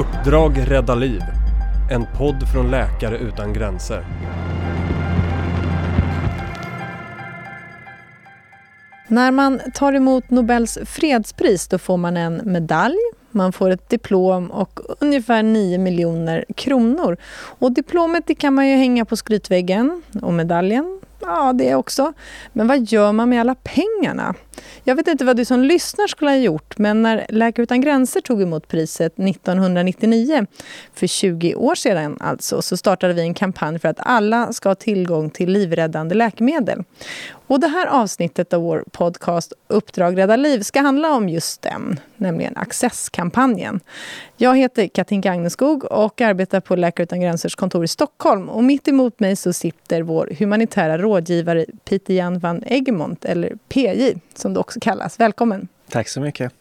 Uppdrag 0.00 0.70
rädda 0.70 0.94
liv. 0.94 1.20
En 1.90 2.06
podd 2.18 2.48
från 2.52 2.70
Läkare 2.70 3.18
utan 3.18 3.52
gränser. 3.52 4.04
När 9.08 9.30
man 9.30 9.60
tar 9.74 9.92
emot 9.92 10.30
Nobels 10.30 10.78
fredspris 10.84 11.68
då 11.68 11.78
får 11.78 11.96
man 11.96 12.16
en 12.16 12.40
medalj, 12.44 12.96
man 13.30 13.52
får 13.52 13.70
ett 13.70 13.88
diplom 13.88 14.50
och 14.50 14.80
ungefär 15.00 15.42
9 15.42 15.78
miljoner 15.78 16.44
kronor. 16.56 17.16
Och 17.58 17.72
diplomet 17.72 18.24
det 18.26 18.34
kan 18.34 18.54
man 18.54 18.68
ju 18.68 18.76
hänga 18.76 19.04
på 19.04 19.16
skrytväggen 19.16 20.02
och 20.22 20.32
medaljen, 20.32 21.00
ja 21.20 21.52
det 21.52 21.74
också. 21.74 22.12
Men 22.52 22.66
vad 22.66 22.82
gör 22.82 23.12
man 23.12 23.28
med 23.28 23.40
alla 23.40 23.54
pengarna? 23.54 24.34
Jag 24.84 24.94
vet 24.94 25.08
inte 25.08 25.24
vad 25.24 25.36
du 25.36 25.44
som 25.44 25.62
lyssnar 25.62 26.06
skulle 26.06 26.30
ha 26.30 26.36
gjort, 26.36 26.78
men 26.78 27.02
när 27.02 27.26
Läkare 27.28 27.62
utan 27.62 27.80
gränser 27.80 28.20
tog 28.20 28.42
emot 28.42 28.68
priset 28.68 29.18
1999, 29.18 30.46
för 30.94 31.06
20 31.06 31.54
år 31.54 31.74
sedan 31.74 32.16
alltså, 32.20 32.62
så 32.62 32.76
startade 32.76 33.12
vi 33.14 33.22
en 33.22 33.34
kampanj 33.34 33.78
för 33.78 33.88
att 33.88 34.00
alla 34.00 34.52
ska 34.52 34.68
ha 34.68 34.74
tillgång 34.74 35.30
till 35.30 35.52
livräddande 35.52 36.14
läkemedel. 36.14 36.84
Och 37.50 37.60
det 37.60 37.68
här 37.68 37.86
avsnittet 37.86 38.52
av 38.52 38.62
vår 38.62 38.84
podcast 38.90 39.52
Uppdrag 39.68 40.18
rädda 40.18 40.36
liv 40.36 40.60
ska 40.60 40.80
handla 40.80 41.14
om 41.14 41.28
just 41.28 41.62
den, 41.62 42.00
nämligen 42.16 42.56
Access-kampanjen. 42.56 43.80
Jag 44.36 44.56
heter 44.56 44.88
Katinka 44.88 45.30
Agneskog 45.30 45.84
och 45.84 46.20
arbetar 46.20 46.60
på 46.60 46.76
Läkare 46.76 47.04
utan 47.04 47.20
gränsers 47.20 47.54
kontor 47.54 47.84
i 47.84 47.88
Stockholm. 47.88 48.48
Och 48.48 48.64
mitt 48.64 48.88
emot 48.88 49.20
mig 49.20 49.36
så 49.36 49.52
sitter 49.52 50.02
vår 50.02 50.32
humanitära 50.38 50.98
rådgivare 50.98 51.66
Peter 51.84 52.14
Jan 52.14 52.38
van 52.38 52.62
Egmont, 52.66 53.24
eller 53.24 53.52
PJ 53.68 54.14
som 54.34 54.49
det 54.54 54.60
också 54.60 54.80
kallas. 54.80 55.20
Välkommen! 55.20 55.68
Tack 55.88 56.08
så 56.08 56.20
mycket. 56.20 56.52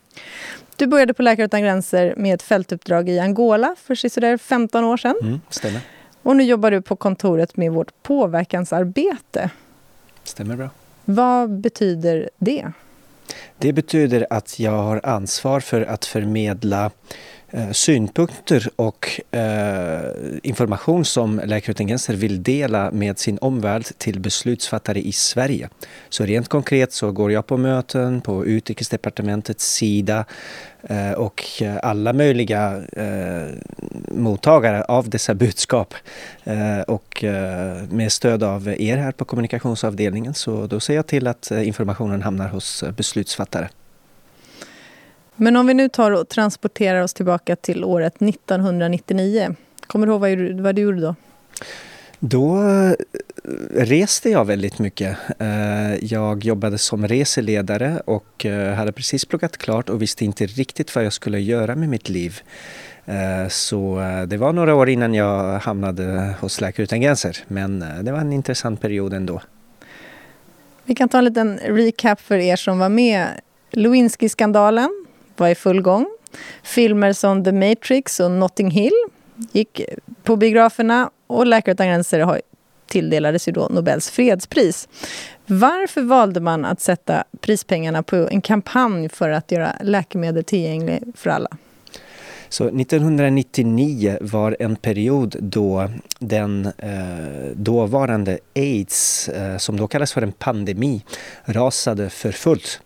Du 0.75 0.87
började 0.87 1.13
på 1.13 1.21
Läkare 1.21 1.45
utan 1.45 1.61
gränser 1.61 2.13
med 2.17 2.33
ett 2.33 2.41
fältuppdrag 2.41 3.09
i 3.09 3.19
Angola 3.19 3.75
för 3.83 3.95
sådär 3.95 4.37
15 4.37 4.83
år 4.83 4.97
sedan. 4.97 5.15
Mm, 5.21 5.41
stämmer. 5.49 5.81
Och 6.23 6.35
nu 6.35 6.43
jobbar 6.43 6.71
du 6.71 6.81
på 6.81 6.95
kontoret 6.95 7.57
med 7.57 7.71
vårt 7.71 8.03
påverkansarbete. 8.03 9.49
Stämmer 10.23 10.55
bra. 10.55 10.69
Vad 11.05 11.49
betyder 11.49 12.29
det? 12.37 12.71
Det 13.57 13.73
betyder 13.73 14.27
att 14.29 14.59
jag 14.59 14.71
har 14.71 15.01
ansvar 15.03 15.59
för 15.59 15.81
att 15.81 16.05
förmedla 16.05 16.91
Eh, 17.51 17.71
synpunkter 17.71 18.69
och 18.75 19.21
eh, 19.31 20.11
information 20.43 21.05
som 21.05 21.41
Läkare 21.45 21.71
utan 21.71 21.87
gränser 21.87 22.13
vill 22.13 22.43
dela 22.43 22.91
med 22.91 23.19
sin 23.19 23.37
omvärld 23.41 23.85
till 23.97 24.19
beslutsfattare 24.19 24.99
i 24.99 25.11
Sverige. 25.11 25.69
Så 26.09 26.25
rent 26.25 26.47
konkret 26.47 26.93
så 26.93 27.11
går 27.11 27.31
jag 27.31 27.47
på 27.47 27.57
möten 27.57 28.21
på 28.21 28.45
Utrikesdepartementets 28.45 29.73
sida 29.73 30.25
eh, 30.83 31.11
och 31.11 31.61
eh, 31.61 31.77
alla 31.83 32.13
möjliga 32.13 32.83
eh, 32.93 33.47
mottagare 34.07 34.83
av 34.83 35.09
dessa 35.09 35.33
budskap. 35.33 35.93
Eh, 36.43 36.81
och 36.81 37.23
eh, 37.23 37.83
med 37.89 38.11
stöd 38.11 38.43
av 38.43 38.67
er 38.67 38.97
här 38.97 39.11
på 39.11 39.25
kommunikationsavdelningen 39.25 40.33
så 40.33 40.67
då 40.67 40.79
ser 40.79 40.95
jag 40.95 41.07
till 41.07 41.27
att 41.27 41.51
eh, 41.51 41.67
informationen 41.67 42.21
hamnar 42.21 42.47
hos 42.47 42.83
beslutsfattare. 42.97 43.69
Men 45.41 45.55
om 45.55 45.67
vi 45.67 45.73
nu 45.73 45.89
tar 45.89 46.11
och 46.11 46.29
transporterar 46.29 47.01
oss 47.01 47.13
tillbaka 47.13 47.55
till 47.55 47.83
året 47.83 48.21
1999. 48.21 49.55
Kommer 49.87 50.07
du 50.07 50.11
ihåg 50.11 50.21
vad 50.21 50.29
du, 50.29 50.61
vad 50.61 50.75
du 50.75 50.81
gjorde 50.81 51.01
då? 51.01 51.15
Då 52.19 52.63
reste 53.71 54.29
jag 54.29 54.45
väldigt 54.45 54.79
mycket. 54.79 55.17
Jag 56.01 56.43
jobbade 56.43 56.77
som 56.77 57.07
reseledare 57.07 58.01
och 58.05 58.45
hade 58.75 58.91
precis 58.91 59.25
pluggat 59.25 59.57
klart 59.57 59.89
och 59.89 60.01
visste 60.01 60.25
inte 60.25 60.45
riktigt 60.45 60.95
vad 60.95 61.05
jag 61.05 61.13
skulle 61.13 61.39
göra 61.39 61.75
med 61.75 61.89
mitt 61.89 62.09
liv. 62.09 62.41
Så 63.49 64.01
det 64.27 64.37
var 64.37 64.53
några 64.53 64.75
år 64.75 64.89
innan 64.89 65.13
jag 65.13 65.59
hamnade 65.59 66.33
hos 66.39 66.61
Läkare 66.61 66.83
utan 66.83 67.01
gränser. 67.01 67.37
Men 67.47 67.79
det 67.79 68.11
var 68.11 68.19
en 68.19 68.33
intressant 68.33 68.81
period 68.81 69.13
ändå. 69.13 69.41
Vi 70.83 70.95
kan 70.95 71.09
ta 71.09 71.17
en 71.17 71.25
liten 71.25 71.57
recap 71.57 72.21
för 72.21 72.37
er 72.37 72.55
som 72.55 72.79
var 72.79 72.89
med. 72.89 73.27
Lewinsky-skandalen 73.71 75.05
var 75.39 75.49
i 75.49 75.55
full 75.55 75.81
gång. 75.81 76.05
Filmer 76.63 77.13
som 77.13 77.43
The 77.43 77.51
Matrix 77.51 78.19
och 78.19 78.31
Notting 78.31 78.71
Hill 78.71 78.93
gick 79.51 79.81
på 80.23 80.35
biograferna 80.35 81.09
och 81.27 81.45
Läkare 81.45 81.73
utan 81.73 81.87
gränser 81.87 82.41
tilldelades 82.87 83.47
ju 83.47 83.51
då 83.51 83.67
Nobels 83.67 84.09
fredspris. 84.09 84.87
Varför 85.45 86.01
valde 86.01 86.39
man 86.39 86.65
att 86.65 86.81
sätta 86.81 87.23
prispengarna 87.41 88.03
på 88.03 88.15
en 88.15 88.41
kampanj 88.41 89.09
för 89.09 89.29
att 89.29 89.51
göra 89.51 89.75
läkemedel 89.81 90.43
tillgängliga 90.43 90.99
för 91.15 91.29
alla? 91.29 91.49
Så 92.49 92.67
1999 92.67 94.17
var 94.21 94.57
en 94.59 94.75
period 94.75 95.35
då 95.39 95.89
den 96.19 96.65
eh, 96.77 97.55
dåvarande 97.55 98.39
aids, 98.55 99.29
eh, 99.29 99.57
som 99.57 99.77
då 99.77 99.87
kallas 99.87 100.13
för 100.13 100.21
en 100.21 100.31
pandemi, 100.31 101.01
rasade 101.45 102.09
för 102.09 102.31
fullt. 102.31 102.81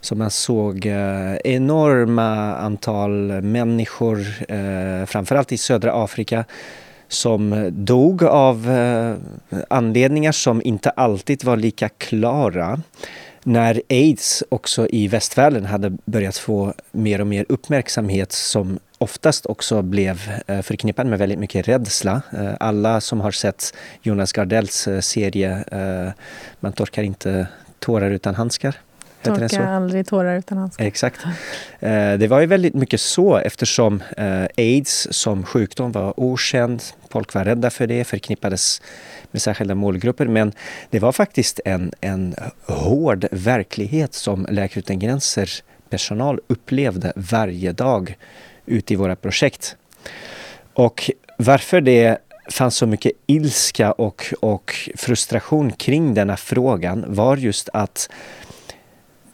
Så 0.00 0.14
man 0.14 0.30
såg 0.30 0.86
eh, 0.86 1.36
enorma 1.44 2.54
antal 2.54 3.42
människor, 3.42 4.26
eh, 4.48 5.06
framförallt 5.06 5.52
i 5.52 5.58
södra 5.58 6.04
Afrika, 6.04 6.44
som 7.08 7.68
dog 7.72 8.24
av 8.24 8.70
eh, 8.70 9.14
anledningar 9.70 10.32
som 10.32 10.62
inte 10.64 10.90
alltid 10.90 11.44
var 11.44 11.56
lika 11.56 11.88
klara. 11.88 12.80
När 13.44 13.82
aids 13.90 14.44
också 14.48 14.88
i 14.88 15.08
västvärlden 15.08 15.64
hade 15.64 15.96
börjat 16.04 16.36
få 16.36 16.74
mer 16.92 17.20
och 17.20 17.26
mer 17.26 17.46
uppmärksamhet 17.48 18.32
som 18.32 18.78
oftast 18.98 19.46
också 19.46 19.82
blev 19.82 20.42
eh, 20.46 20.62
förknippad 20.62 21.06
med 21.06 21.18
väldigt 21.18 21.38
mycket 21.38 21.68
rädsla. 21.68 22.22
Eh, 22.32 22.52
alla 22.60 23.00
som 23.00 23.20
har 23.20 23.30
sett 23.30 23.74
Jonas 24.02 24.32
Gardells 24.32 24.88
eh, 24.88 25.00
serie 25.00 25.64
Man 26.60 26.72
torkar 26.72 27.02
inte 27.02 27.46
tårar 27.78 28.10
utan 28.10 28.34
handskar 28.34 28.76
Torka 29.22 29.68
aldrig 29.68 30.06
tårar 30.06 30.38
utan 30.38 30.58
handskar. 30.58 30.84
Exakt. 30.84 31.20
Det 32.18 32.30
var 32.30 32.40
ju 32.40 32.46
väldigt 32.46 32.74
mycket 32.74 33.00
så 33.00 33.36
eftersom 33.36 34.02
aids 34.56 35.08
som 35.10 35.44
sjukdom 35.44 35.92
var 35.92 36.20
okänd. 36.20 36.82
Folk 37.10 37.34
var 37.34 37.44
rädda 37.44 37.70
för 37.70 37.86
det, 37.86 38.04
förknippades 38.04 38.82
med 39.30 39.42
särskilda 39.42 39.74
målgrupper. 39.74 40.26
Men 40.26 40.52
det 40.90 40.98
var 40.98 41.12
faktiskt 41.12 41.60
en, 41.64 41.92
en 42.00 42.34
hård 42.66 43.26
verklighet 43.30 44.14
som 44.14 44.46
Läkare 44.50 44.78
utan 44.78 44.98
gränser 44.98 45.50
personal 45.90 46.40
upplevde 46.46 47.12
varje 47.16 47.72
dag 47.72 48.16
ute 48.66 48.92
i 48.92 48.96
våra 48.96 49.16
projekt. 49.16 49.76
Och 50.74 51.10
varför 51.36 51.80
det 51.80 52.18
fanns 52.50 52.76
så 52.76 52.86
mycket 52.86 53.12
ilska 53.26 53.92
och, 53.92 54.24
och 54.40 54.72
frustration 54.96 55.72
kring 55.72 56.14
denna 56.14 56.36
frågan 56.36 57.04
var 57.08 57.36
just 57.36 57.68
att 57.72 58.10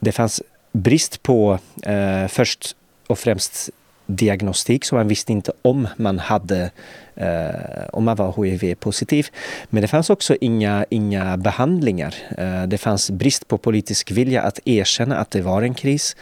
det 0.01 0.13
fanns 0.13 0.43
brist 0.73 1.23
på 1.23 1.59
eh, 1.83 2.29
först 2.29 2.77
och 3.07 3.19
främst 3.19 3.71
diagnostik, 4.07 4.85
så 4.85 4.95
man 4.95 5.09
visste 5.09 5.33
inte 5.33 5.53
om 5.63 5.89
man 5.97 6.19
hade 6.19 6.71
eh, 7.15 7.89
om 7.93 8.05
man 8.05 8.17
var 8.17 8.45
hiv-positiv. 8.45 9.27
Men 9.69 9.83
det 9.83 9.89
fanns 9.89 10.11
också 10.11 10.37
inga, 10.41 10.87
inga 10.91 11.37
behandlingar. 11.37 12.15
Eh, 12.39 12.63
det 12.63 12.79
fanns 12.79 13.11
brist 13.11 13.49
på 13.49 13.59
politisk 13.59 14.11
vilja 14.11 14.43
att 14.43 14.59
erkänna 14.65 15.17
att 15.17 15.31
det 15.31 15.43
var 15.43 15.63
en 15.63 15.75
kris. 15.75 16.17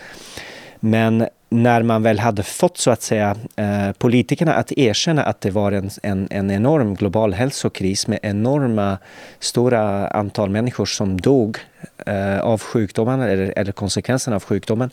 Men 0.80 1.26
när 1.54 1.82
man 1.82 2.02
väl 2.02 2.18
hade 2.18 2.42
fått 2.42 2.78
så 2.78 2.90
att 2.90 3.02
säga 3.02 3.36
eh, 3.56 3.92
politikerna 3.92 4.54
att 4.54 4.72
erkänna 4.72 5.22
att 5.24 5.40
det 5.40 5.50
var 5.50 5.72
en, 5.72 5.90
en, 6.02 6.28
en, 6.30 6.50
enorm 6.50 6.94
global 6.94 7.34
hälsokris 7.34 8.06
med 8.06 8.18
enorma 8.22 8.98
stora 9.38 10.08
antal 10.08 10.50
människor 10.50 10.86
som 10.86 11.20
dog 11.20 11.58
eh, 12.06 12.40
av 12.40 12.60
sjukdomen 12.60 13.20
eller, 13.20 13.52
eller 13.56 13.72
konsekvenserna 13.72 14.36
av 14.36 14.44
sjukdomen 14.44 14.90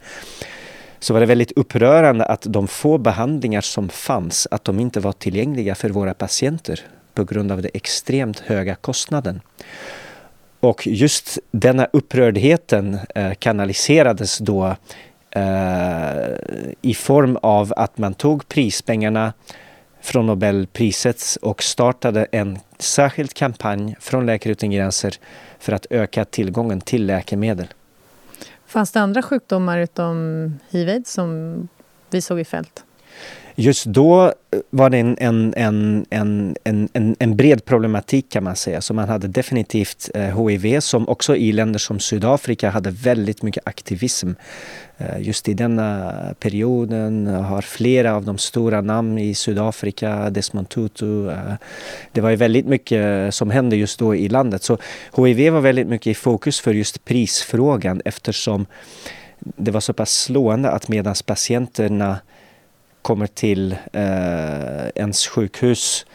så 0.99 1.13
var 1.13 1.19
det 1.19 1.25
väldigt 1.25 1.51
upprörande 1.51 2.25
att 2.25 2.45
de 2.49 2.67
få 2.67 2.97
behandlingar 2.97 3.61
som 3.61 3.89
fanns, 3.89 4.47
att 4.51 4.63
de 4.63 4.79
inte 4.79 4.99
var 4.99 5.11
tillgängliga 5.11 5.75
för 5.75 5.89
våra 5.89 6.13
patienter 6.13 6.79
på 7.13 7.23
grund 7.23 7.51
av 7.51 7.61
den 7.61 7.71
extremt 7.73 8.39
höga 8.39 8.75
kostnaden. 8.75 9.41
Och 10.59 10.87
just 10.87 11.39
denna 11.51 11.87
upprördheten 11.93 12.99
eh, 13.15 13.33
kanaliserades 13.33 14.37
då 14.37 14.75
eh, 15.31 16.73
i 16.81 16.93
form 16.93 17.37
av 17.41 17.73
att 17.75 17.97
man 17.97 18.13
tog 18.13 18.47
prispengarna 18.47 19.33
från 20.01 20.25
Nobelpriset 20.25 21.37
och 21.41 21.63
startade 21.63 22.27
en 22.31 22.59
särskild 22.79 23.33
kampanj 23.33 23.95
från 23.99 24.25
Läkare 24.25 24.51
utan 24.51 24.71
gränser 24.71 25.15
för 25.59 25.73
att 25.73 25.85
öka 25.89 26.25
tillgången 26.25 26.81
till 26.81 27.05
läkemedel. 27.05 27.67
Fanns 28.65 28.91
det 28.91 28.99
andra 28.99 29.21
sjukdomar 29.21 29.77
utom 29.77 30.59
hiv 30.69 31.03
som 31.05 31.67
vi 32.09 32.21
såg 32.21 32.39
i 32.39 32.45
fält? 32.45 32.83
Just 33.55 33.85
då 33.85 34.25
eh, 34.25 34.31
var 34.69 34.89
det 34.89 34.97
en, 34.97 35.17
en, 35.19 35.53
en, 35.57 36.05
en, 36.09 36.89
en, 36.93 37.15
en 37.19 37.35
bred 37.35 37.65
problematik 37.65 38.29
kan 38.29 38.43
man 38.43 38.55
säga. 38.55 38.81
Så 38.81 38.93
man 38.93 39.09
hade 39.09 39.27
definitivt 39.27 40.09
eh, 40.15 40.47
HIV 40.47 40.79
som 40.79 41.09
också 41.09 41.35
i 41.35 41.51
länder 41.51 41.79
som 41.79 41.99
Sydafrika 41.99 42.69
hade 42.69 42.91
väldigt 42.91 43.43
mycket 43.43 43.67
aktivism. 43.67 44.31
Eh, 44.97 45.21
just 45.21 45.49
i 45.49 45.53
denna 45.53 46.13
perioden 46.39 47.27
har 47.27 47.61
flera 47.61 48.15
av 48.15 48.25
de 48.25 48.37
stora 48.37 48.81
namn 48.81 49.17
i 49.17 49.33
Sydafrika, 49.35 50.29
Desmond 50.29 50.69
Tutu. 50.69 51.31
Det 52.11 52.21
var 52.21 52.29
ju 52.29 52.35
väldigt 52.35 52.65
mycket 52.65 53.33
som 53.33 53.49
hände 53.49 53.75
just 53.75 53.99
då 53.99 54.15
i 54.15 54.29
landet. 54.29 54.63
Så 54.63 54.77
HIV 55.15 55.53
var 55.53 55.61
väldigt 55.61 55.87
mycket 55.87 56.07
i 56.07 56.13
fokus 56.13 56.59
för 56.59 56.73
just 56.73 57.05
prisfrågan 57.05 58.01
eftersom 58.05 58.65
det 59.39 59.71
var 59.71 59.81
så 59.81 59.93
pass 59.93 60.11
slående 60.11 60.71
att 60.71 60.87
medan 60.87 61.15
patienterna 61.25 62.19
kommer 63.01 63.27
till 63.27 63.75
eh, 63.93 64.87
ens 64.95 65.27
sjukhus 65.27 66.05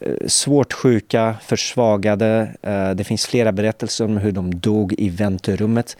eh, 0.00 0.26
svårt 0.26 0.72
sjuka, 0.72 1.36
försvagade. 1.42 2.54
Eh, 2.62 2.90
det 2.90 3.04
finns 3.04 3.26
flera 3.26 3.52
berättelser 3.52 4.04
om 4.04 4.16
hur 4.16 4.32
de 4.32 4.60
dog 4.60 4.94
i 4.98 5.08
väntrummet. 5.08 5.96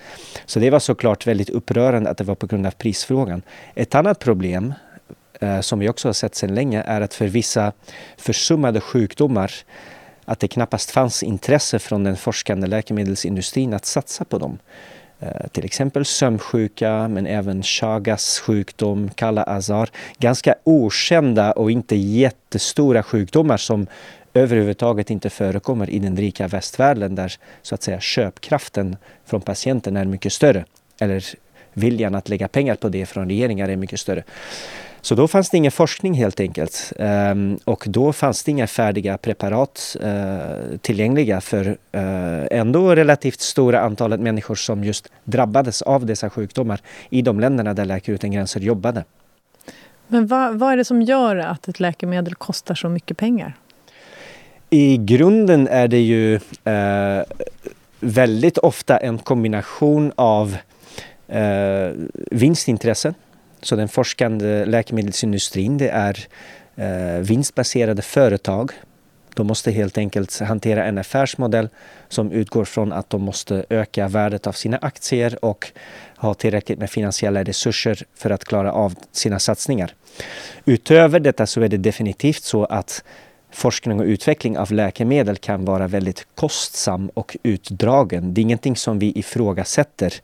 Så 0.46 0.61
det 0.61 0.70
var 0.70 0.79
såklart 0.79 1.26
väldigt 1.26 1.50
upprörande 1.50 2.11
att 2.11 2.19
det 2.19 2.25
var 2.25 2.34
på 2.34 2.46
grund 2.46 2.67
av 2.67 2.70
prisfrågan. 2.70 3.43
Ett 3.75 3.94
annat 3.94 4.19
problem 4.19 4.75
eh, 5.40 5.61
som 5.61 5.79
vi 5.79 5.88
också 5.88 6.08
har 6.08 6.12
sett 6.12 6.35
sedan 6.35 6.55
länge 6.55 6.82
är 6.82 7.00
att 7.00 7.14
för 7.14 7.26
vissa 7.26 7.73
försummade 8.17 8.81
sjukdomar 8.81 9.52
att 10.25 10.40
det 10.40 10.49
knappast 10.49 10.90
fanns 10.90 11.23
intresse 11.23 11.78
från 11.78 12.05
den 12.05 12.17
forskande 12.17 12.67
läkemedelsindustrin 12.67 13.75
att 13.75 13.87
satsa 13.87 14.25
på 14.25 14.38
dem. 14.38 14.58
Eh, 15.22 15.48
till 15.52 15.64
exempel 15.64 16.04
sömnsjuka 16.04 17.08
men 17.08 17.26
även 17.26 17.62
Chagas 17.62 18.40
sjukdom, 18.40 19.10
Kala 19.14 19.42
Azar. 19.42 19.90
Ganska 20.19 20.54
okända 20.64 21.52
och 21.52 21.70
inte 21.70 21.96
jättestora 21.96 23.02
sjukdomar 23.02 23.56
som 23.56 23.86
överhuvudtaget 24.34 25.10
inte 25.10 25.30
förekommer 25.30 25.90
i 25.90 25.98
den 25.98 26.16
rika 26.16 26.48
västvärlden 26.48 27.14
där 27.14 27.32
så 27.62 27.74
att 27.74 27.82
säga 27.82 28.00
köpkraften 28.00 28.96
från 29.26 29.40
patienten 29.40 29.96
är 29.96 30.04
mycket 30.04 30.32
större. 30.32 30.64
Eller 31.00 31.25
viljan 31.74 32.14
att 32.14 32.28
lägga 32.28 32.48
pengar 32.48 32.74
på 32.74 32.88
det 32.88 33.06
från 33.06 33.28
regeringar 33.28 33.69
är 33.69 33.76
mycket 33.76 34.00
större. 34.00 34.24
Så 35.04 35.14
då 35.14 35.28
fanns 35.28 35.50
det 35.50 35.56
ingen 35.56 35.72
forskning 35.72 36.14
helt 36.14 36.40
enkelt. 36.40 36.92
Um, 36.98 37.58
och 37.64 37.84
då 37.88 38.12
fanns 38.12 38.44
det 38.44 38.50
inga 38.50 38.66
färdiga 38.66 39.19
preparat 39.19 39.96
uh, 40.04 40.78
tillgängliga 40.80 41.40
för 41.40 41.66
uh, 41.66 41.76
ändå 42.50 42.94
relativt 42.94 43.40
stora 43.40 43.80
antalet 43.80 44.20
människor 44.20 44.54
som 44.54 44.84
just 44.84 45.08
drabbades 45.24 45.82
av 45.82 46.06
dessa 46.06 46.30
sjukdomar 46.30 46.80
i 47.10 47.22
de 47.22 47.40
länderna 47.40 47.75
där 47.75 47.84
Läkare 47.84 48.14
utan 48.14 48.30
gränser 48.30 48.60
jobbade. 48.60 49.04
Men 50.06 50.26
vad, 50.26 50.58
vad 50.58 50.72
är 50.72 50.76
det 50.76 50.84
som 50.84 51.02
gör 51.02 51.36
att 51.36 51.68
ett 51.68 51.80
läkemedel 51.80 52.34
kostar 52.34 52.75
så 52.75 52.88
mycket 52.88 53.16
pengar? 53.16 53.56
I 54.70 54.96
grunden 54.96 55.68
är 55.68 55.88
det 55.88 56.00
ju 56.00 56.34
uh, 56.34 57.22
väldigt 58.00 58.58
ofta 58.58 58.98
en 58.98 59.18
kombination 59.18 60.12
av 60.16 60.56
Eh, 61.32 61.90
vinstintresse 62.31 63.14
så 63.62 63.76
den 63.76 63.88
forskande 63.88 64.64
läkemedelsindustrin 64.64 65.79
det 65.79 65.88
är 65.88 66.19
eh, 66.76 67.20
vinstbaserade 67.20 68.02
företag. 68.02 68.73
De 69.34 69.46
måste 69.46 69.70
helt 69.70 69.99
enkelt 69.99 70.40
hantera 70.40 70.84
en 70.84 70.99
affärsmodell 70.99 71.69
som 72.08 72.32
utgår 72.32 72.64
från 72.64 72.93
att 72.93 73.11
de 73.11 73.23
måste 73.23 73.64
öka 73.70 74.08
värdet 74.08 74.46
av 74.46 74.52
sina 74.52 74.76
aktier 74.76 75.44
och 75.44 75.73
ha 76.17 76.34
tillräckligt 76.34 76.79
med 76.79 76.90
finansiella 76.90 77.43
resurser 77.43 78.02
för 78.14 78.31
att 78.31 78.44
klara 78.44 78.73
av 78.73 78.94
sina 79.12 79.38
satsningar. 79.38 79.94
Utöver 80.64 81.20
detta 81.20 81.46
så 81.46 81.61
är 81.61 81.69
det 81.69 81.76
definitivt 81.76 82.43
så 82.43 82.64
att 82.64 83.05
forskning 83.50 84.00
och 84.00 84.06
utveckling 84.06 84.58
av 84.58 84.73
läkemedel 84.73 85.37
kan 85.37 85.64
vara 85.64 85.87
väldigt 85.88 86.26
kostsam 86.35 87.08
och 87.14 87.37
utdragen. 87.43 88.35
Det 88.35 88.40
är 88.40 88.43
ingenting 88.43 88.76
som 88.76 88.99
vi 88.99 89.12
ifrågasätter 89.19 90.14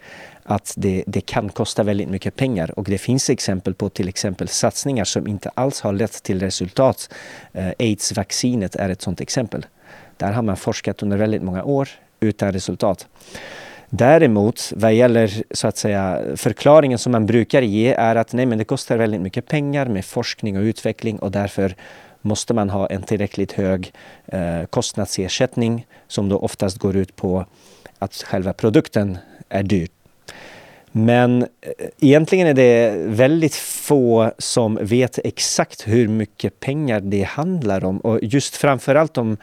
att 0.48 0.74
det, 0.76 1.04
det 1.06 1.20
kan 1.20 1.48
kosta 1.48 1.82
väldigt 1.82 2.08
mycket 2.08 2.36
pengar 2.36 2.78
och 2.78 2.84
det 2.84 2.98
finns 2.98 3.30
exempel 3.30 3.74
på 3.74 3.88
till 3.88 4.08
exempel 4.08 4.48
satsningar 4.48 5.04
som 5.04 5.26
inte 5.26 5.50
alls 5.54 5.80
har 5.80 5.92
lett 5.92 6.22
till 6.22 6.40
resultat. 6.40 7.10
Eh, 7.52 7.68
Aids-vaccinet 7.78 8.76
är 8.76 8.88
ett 8.88 9.02
sådant 9.02 9.20
exempel. 9.20 9.66
Där 10.16 10.32
har 10.32 10.42
man 10.42 10.56
forskat 10.56 11.02
under 11.02 11.16
väldigt 11.16 11.42
många 11.42 11.64
år 11.64 11.88
utan 12.20 12.52
resultat. 12.52 13.06
Däremot 13.90 14.72
vad 14.76 14.94
gäller 14.94 15.42
så 15.50 15.68
att 15.68 15.76
säga 15.76 16.22
förklaringen 16.36 16.98
som 16.98 17.12
man 17.12 17.26
brukar 17.26 17.62
ge 17.62 17.92
är 17.92 18.16
att 18.16 18.32
nej 18.32 18.46
men 18.46 18.58
det 18.58 18.64
kostar 18.64 18.96
väldigt 18.96 19.20
mycket 19.20 19.46
pengar 19.46 19.86
med 19.86 20.04
forskning 20.04 20.58
och 20.58 20.62
utveckling 20.62 21.18
och 21.18 21.30
därför 21.30 21.74
måste 22.20 22.54
man 22.54 22.70
ha 22.70 22.86
en 22.86 23.02
tillräckligt 23.02 23.52
hög 23.52 23.92
eh, 24.26 24.64
kostnadsersättning 24.70 25.86
som 26.06 26.28
då 26.28 26.38
oftast 26.38 26.78
går 26.78 26.96
ut 26.96 27.16
på 27.16 27.46
att 27.98 28.14
själva 28.14 28.52
produkten 28.52 29.18
är 29.48 29.62
dyr. 29.62 29.88
Men 30.98 31.42
eh, 31.42 31.48
egentligen 32.00 32.46
är 32.46 32.54
det 32.54 32.94
väldigt 33.06 33.54
få 33.54 34.32
som 34.38 34.78
vet 34.82 35.18
exakt 35.24 35.88
hur 35.88 36.08
mycket 36.08 36.60
pengar 36.60 37.00
det 37.00 37.22
handlar 37.22 37.84
om 37.84 37.98
och 37.98 38.18
just 38.22 38.56
framförallt 38.56 39.18
om 39.18 39.36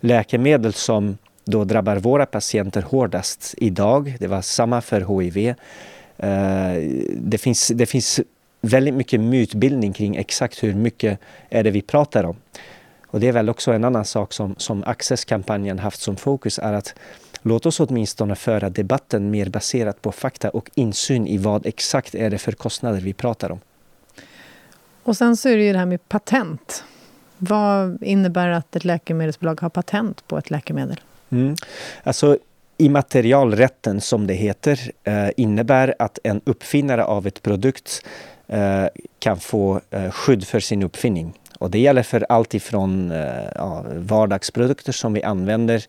läkemedel 0.00 0.72
som 0.72 1.18
då 1.44 1.64
drabbar 1.64 1.96
våra 1.96 2.26
patienter 2.26 2.82
hårdast 2.82 3.54
idag. 3.56 4.16
Det 4.20 4.26
var 4.26 4.42
samma 4.42 4.80
för 4.80 5.20
HIV. 5.20 5.48
Eh, 6.18 6.82
det 7.14 7.38
finns, 7.38 7.68
det 7.68 7.86
finns 7.86 8.20
väldigt 8.60 8.94
mycket 8.94 9.20
mytbildning 9.20 9.92
kring 9.92 10.16
exakt 10.16 10.62
hur 10.62 10.74
mycket 10.74 11.18
är 11.50 11.64
det 11.64 11.70
vi 11.70 11.82
pratar 11.82 12.24
om. 12.24 12.36
Och 13.10 13.20
det 13.20 13.28
är 13.28 13.32
väl 13.32 13.50
också 13.50 13.72
en 13.72 13.84
annan 13.84 14.04
sak 14.04 14.32
som, 14.32 14.54
som 14.58 14.84
Access-kampanjen 14.86 15.78
haft 15.78 16.00
som 16.00 16.16
fokus 16.16 16.58
är 16.58 16.72
att 16.72 16.94
låt 17.42 17.66
oss 17.66 17.80
åtminstone 17.80 18.34
föra 18.34 18.70
debatten 18.70 19.30
mer 19.30 19.48
baserat 19.48 20.02
på 20.02 20.12
fakta 20.12 20.50
och 20.50 20.70
insyn 20.74 21.26
i 21.26 21.38
vad 21.38 21.66
exakt 21.66 22.14
är 22.14 22.30
det 22.30 22.38
för 22.38 22.52
kostnader 22.52 23.00
vi 23.00 23.12
pratar 23.12 23.52
om. 23.52 23.60
Och 25.02 25.16
sen 25.16 25.36
så 25.36 25.48
är 25.48 25.56
det 25.56 25.62
ju 25.62 25.72
det 25.72 25.78
här 25.78 25.86
med 25.86 26.08
patent. 26.08 26.84
Vad 27.38 28.02
innebär 28.02 28.48
att 28.48 28.76
ett 28.76 28.84
läkemedelsbolag 28.84 29.60
har 29.60 29.68
patent 29.68 30.28
på 30.28 30.38
ett 30.38 30.50
läkemedel? 30.50 31.00
Mm. 31.30 31.56
Alltså, 32.02 32.38
immaterialrätten 32.76 34.00
som 34.00 34.26
det 34.26 34.34
heter 34.34 34.90
eh, 35.04 35.28
innebär 35.36 35.94
att 35.98 36.18
en 36.24 36.40
uppfinnare 36.44 37.04
av 37.04 37.26
ett 37.26 37.42
produkt 37.42 38.06
eh, 38.46 38.84
kan 39.18 39.40
få 39.40 39.80
eh, 39.90 40.10
skydd 40.10 40.46
för 40.46 40.60
sin 40.60 40.82
uppfinning. 40.82 41.34
Och 41.58 41.70
det 41.70 41.78
gäller 41.78 42.02
för 42.02 42.26
allt 42.28 42.54
ifrån 42.54 43.10
eh, 43.10 43.44
ja, 43.54 43.84
vardagsprodukter 43.94 44.92
som 44.92 45.12
vi 45.12 45.22
använder 45.22 45.84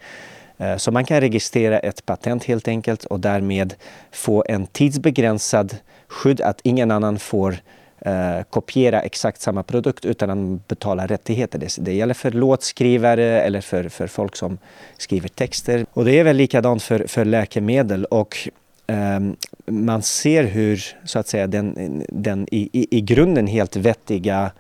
eh, 0.57 0.77
så 0.77 0.91
man 0.91 1.05
kan 1.05 1.21
registrera 1.21 1.79
ett 1.79 2.05
patent 2.05 2.43
helt 2.43 2.67
enkelt 2.67 3.05
och 3.05 3.19
därmed 3.19 3.73
få 4.11 4.43
en 4.47 4.67
tidsbegränsad 4.67 5.75
skydd 6.07 6.41
att 6.41 6.61
ingen 6.63 6.91
annan 6.91 7.19
får 7.19 7.55
eh, 8.01 8.43
kopiera 8.49 9.01
exakt 9.01 9.41
samma 9.41 9.63
produkt 9.63 10.05
utan 10.05 10.29
att 10.29 10.67
betala 10.67 11.07
rättigheter. 11.07 11.59
Det, 11.59 11.77
det 11.79 11.93
gäller 11.93 12.13
för 12.13 12.31
låtskrivare 12.31 13.41
eller 13.41 13.61
för, 13.61 13.89
för 13.89 14.07
folk 14.07 14.35
som 14.35 14.57
skriver 14.97 15.29
texter. 15.29 15.85
Och 15.93 16.05
det 16.05 16.19
är 16.19 16.23
väl 16.23 16.37
likadant 16.37 16.83
för, 16.83 17.07
för 17.07 17.25
läkemedel. 17.25 18.05
Och 18.05 18.49
eh, 18.87 19.19
man 19.65 20.01
ser 20.01 20.43
hur 20.43 20.83
så 21.05 21.19
att 21.19 21.27
säga, 21.27 21.47
den, 21.47 22.03
den 22.09 22.47
i, 22.51 22.69
i, 22.73 22.97
i 22.97 23.01
grunden 23.01 23.47
helt 23.47 23.75
vettiga 23.75 24.51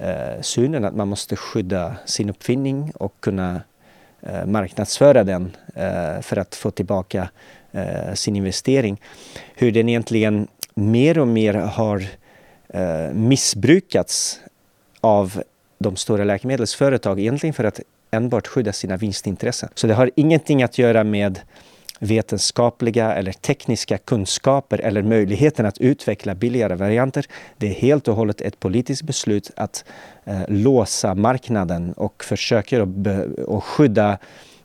eh, 0.00 0.40
synen 0.40 0.84
att 0.84 0.94
man 0.94 1.08
måste 1.08 1.36
skydda 1.36 1.96
sin 2.04 2.30
uppfinning 2.30 2.92
och 2.94 3.14
kunna 3.20 3.60
Eh, 4.22 4.46
marknadsföra 4.46 5.24
den 5.24 5.56
eh, 5.74 6.20
för 6.20 6.36
att 6.36 6.54
få 6.54 6.70
tillbaka 6.70 7.28
eh, 7.72 8.14
sin 8.14 8.36
investering. 8.36 9.00
Hur 9.54 9.72
den 9.72 9.88
egentligen 9.88 10.48
mer 10.74 11.18
och 11.18 11.28
mer 11.28 11.54
har 11.54 12.04
eh, 12.68 13.12
missbrukats 13.12 14.40
av 15.00 15.42
de 15.78 15.96
stora 15.96 16.24
läkemedelsföretag 16.24 17.20
egentligen 17.20 17.54
för 17.54 17.64
att 17.64 17.80
enbart 18.10 18.46
skydda 18.46 18.72
sina 18.72 18.96
vinstintressen. 18.96 19.68
Så 19.74 19.86
det 19.86 19.94
har 19.94 20.10
ingenting 20.16 20.62
att 20.62 20.78
göra 20.78 21.04
med 21.04 21.40
vetenskapliga 22.00 23.14
eller 23.14 23.32
tekniska 23.32 23.98
kunskaper 23.98 24.78
eller 24.78 25.02
möjligheten 25.02 25.66
att 25.66 25.78
utveckla 25.78 26.34
billigare 26.34 26.74
varianter. 26.74 27.26
Det 27.56 27.66
är 27.66 27.74
helt 27.74 28.08
och 28.08 28.16
hållet 28.16 28.40
ett 28.40 28.60
politiskt 28.60 29.02
beslut 29.02 29.50
att 29.56 29.84
eh, 30.24 30.40
låsa 30.48 31.14
marknaden 31.14 31.92
och 31.92 32.24
försöker 32.24 32.80
att 33.56 33.64
skydda 33.64 34.18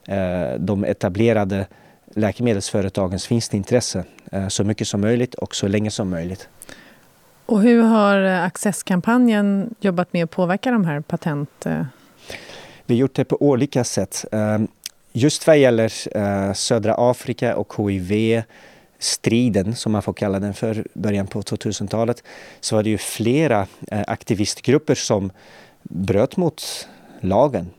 eh, 0.07 0.59
de 0.59 0.83
etablerade 0.83 1.67
läkemedelsföretagens 2.13 3.31
vinstintresse 3.31 4.03
eh, 4.31 4.47
så 4.47 4.63
mycket 4.63 4.87
som 4.87 5.01
möjligt 5.01 5.33
och 5.33 5.55
så 5.55 5.67
länge 5.67 5.91
som 5.91 6.09
möjligt. 6.09 6.49
Och 7.45 7.61
hur 7.61 7.81
har 7.81 8.19
Access-kampanjen 8.21 9.75
jobbat 9.79 10.13
med 10.13 10.23
att 10.23 10.31
påverka 10.31 10.71
de 10.71 10.85
här 10.85 11.01
patent... 11.01 11.65
Eh? 11.65 11.85
Vi 12.85 12.95
har 12.95 12.99
gjort 12.99 13.15
det 13.15 13.25
på 13.25 13.41
olika 13.41 13.83
sätt. 13.83 14.25
Just 15.17 15.47
vad 15.47 15.57
gäller 15.57 16.17
eh, 16.17 16.53
södra 16.53 16.95
Afrika 16.97 17.55
och 17.55 17.73
HIV 17.77 18.43
striden, 18.99 19.75
som 19.75 19.91
man 19.91 20.01
får 20.01 20.13
kalla 20.13 20.39
den 20.39 20.53
för, 20.53 20.85
början 20.93 21.27
på 21.27 21.41
2000-talet, 21.41 22.23
så 22.59 22.75
var 22.75 22.83
det 22.83 22.89
ju 22.89 22.97
flera 22.97 23.67
eh, 23.91 24.01
aktivistgrupper 24.07 24.95
som 24.95 25.31
bröt 25.83 26.37
mot 26.37 26.87
lagen. 27.21 27.69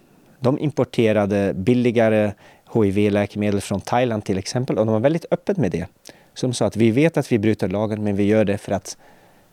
De 0.40 0.58
importerade 0.58 1.54
billigare 1.54 2.32
HIV-läkemedel 2.74 3.60
från 3.60 3.80
Thailand 3.80 4.24
till 4.24 4.38
exempel 4.38 4.78
och 4.78 4.86
de 4.86 4.92
var 4.92 5.00
väldigt 5.00 5.26
öppet 5.30 5.56
med 5.56 5.70
det. 5.70 5.86
Så 6.34 6.46
de 6.46 6.54
sa 6.54 6.66
att 6.66 6.76
vi 6.76 6.90
vet 6.90 7.16
att 7.16 7.32
vi 7.32 7.38
bryter 7.38 7.68
lagen 7.68 8.04
men 8.04 8.16
vi 8.16 8.24
gör 8.24 8.44
det 8.44 8.58
för 8.58 8.72
att 8.72 8.96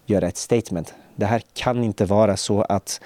göra 0.06 0.28
ett 0.28 0.38
statement. 0.38 0.94
Det 1.16 1.26
här 1.26 1.42
kan 1.54 1.84
inte 1.84 2.06
vara 2.06 2.38
så 2.38 2.62
att 2.62 3.02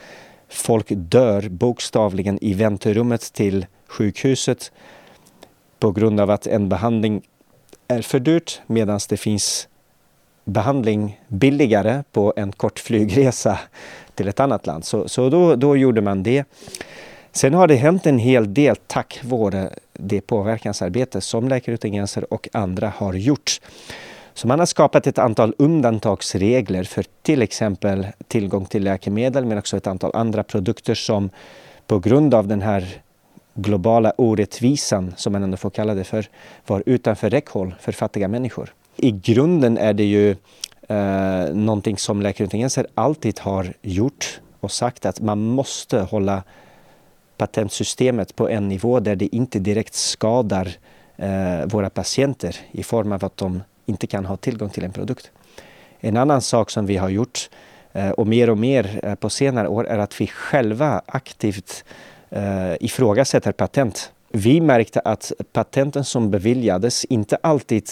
folk 0.49 0.87
dör 0.89 1.49
bokstavligen 1.49 2.43
i 2.43 2.53
väntrummet 2.53 3.33
till 3.33 3.65
sjukhuset 3.87 4.71
på 5.79 5.91
grund 5.91 6.19
av 6.19 6.31
att 6.31 6.47
en 6.47 6.69
behandling 6.69 7.21
är 7.87 8.01
för 8.01 8.19
dyrt 8.19 8.61
medan 8.67 8.99
det 9.09 9.17
finns 9.17 9.67
behandling 10.45 11.21
billigare 11.27 12.03
på 12.11 12.33
en 12.35 12.51
kort 12.51 12.79
flygresa 12.79 13.59
till 14.15 14.27
ett 14.27 14.39
annat 14.39 14.67
land. 14.67 14.85
Så, 14.85 15.07
så 15.07 15.29
då, 15.29 15.55
då 15.55 15.77
gjorde 15.77 16.01
man 16.01 16.23
det. 16.23 16.45
Sen 17.31 17.53
har 17.53 17.67
det 17.67 17.75
hänt 17.75 18.05
en 18.05 18.19
hel 18.19 18.53
del 18.53 18.75
tack 18.75 19.19
vare 19.23 19.69
det 19.93 20.21
påverkansarbete 20.21 21.21
som 21.21 21.47
Läkare 21.47 21.75
utan 21.75 21.91
gränser 21.91 22.33
och 22.33 22.49
andra 22.53 22.93
har 22.97 23.13
gjort. 23.13 23.59
Så 24.33 24.47
man 24.47 24.59
har 24.59 24.65
skapat 24.65 25.07
ett 25.07 25.17
antal 25.17 25.53
undantagsregler 25.57 26.83
för 26.83 27.05
till 27.21 27.41
exempel 27.41 28.07
tillgång 28.27 28.65
till 28.65 28.83
läkemedel 28.83 29.45
men 29.45 29.57
också 29.57 29.77
ett 29.77 29.87
antal 29.87 30.11
andra 30.13 30.43
produkter 30.43 30.95
som 30.95 31.29
på 31.87 31.99
grund 31.99 32.33
av 32.33 32.47
den 32.47 32.61
här 32.61 33.01
globala 33.57 34.13
orättvisan, 34.17 35.13
som 35.17 35.33
man 35.33 35.43
ändå 35.43 35.57
får 35.57 35.69
kalla 35.69 35.93
det 35.93 36.03
för, 36.03 36.25
var 36.67 36.83
utanför 36.85 37.29
räckhåll 37.29 37.75
för 37.79 37.91
fattiga 37.91 38.27
människor. 38.27 38.73
I 38.95 39.11
grunden 39.11 39.77
är 39.77 39.93
det 39.93 40.03
ju 40.03 40.35
eh, 40.87 41.53
någonting 41.53 41.97
som 41.97 42.21
Läkare 42.21 42.45
utan 42.45 42.59
gränser 42.59 42.87
alltid 42.93 43.39
har 43.39 43.73
gjort 43.81 44.39
och 44.59 44.71
sagt 44.71 45.05
att 45.05 45.21
man 45.21 45.39
måste 45.39 45.99
hålla 45.99 46.43
patentsystemet 47.37 48.35
på 48.35 48.49
en 48.49 48.67
nivå 48.67 48.99
där 48.99 49.15
det 49.15 49.35
inte 49.35 49.59
direkt 49.59 49.93
skadar 49.93 50.69
eh, 51.15 51.65
våra 51.65 51.89
patienter 51.89 52.55
i 52.71 52.83
form 52.83 53.11
av 53.11 53.25
att 53.25 53.37
de 53.37 53.63
inte 53.85 54.07
kan 54.07 54.25
ha 54.25 54.37
tillgång 54.37 54.69
till 54.69 54.83
en 54.83 54.91
produkt. 54.91 55.31
En 55.99 56.17
annan 56.17 56.41
sak 56.41 56.69
som 56.69 56.85
vi 56.85 56.97
har 56.97 57.09
gjort 57.09 57.49
eh, 57.93 58.09
och 58.09 58.27
mer 58.27 58.49
och 58.49 58.57
mer 58.57 58.99
eh, 59.03 59.15
på 59.15 59.29
senare 59.29 59.67
år 59.67 59.87
är 59.87 59.97
att 59.97 60.21
vi 60.21 60.27
själva 60.27 61.01
aktivt 61.05 61.85
eh, 62.29 62.73
ifrågasätter 62.79 63.51
patent. 63.51 64.11
Vi 64.31 64.61
märkte 64.61 64.99
att 64.99 65.31
patenten 65.53 66.03
som 66.03 66.31
beviljades 66.31 67.05
inte 67.05 67.37
alltid 67.41 67.89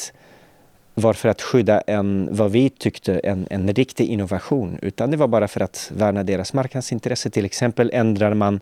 var 0.93 1.13
för 1.13 1.29
att 1.29 1.41
skydda 1.41 1.81
en, 1.81 2.29
vad 2.31 2.51
vi 2.51 2.69
tyckte, 2.69 3.19
en, 3.19 3.47
en 3.49 3.73
riktig 3.73 4.07
innovation, 4.09 4.79
utan 4.81 5.11
det 5.11 5.17
var 5.17 5.27
bara 5.27 5.47
för 5.47 5.61
att 5.61 5.91
värna 5.95 6.23
deras 6.23 6.53
marknadsintresse. 6.53 7.29
Till 7.29 7.45
exempel 7.45 7.91
ändrar 7.93 8.33
man 8.33 8.59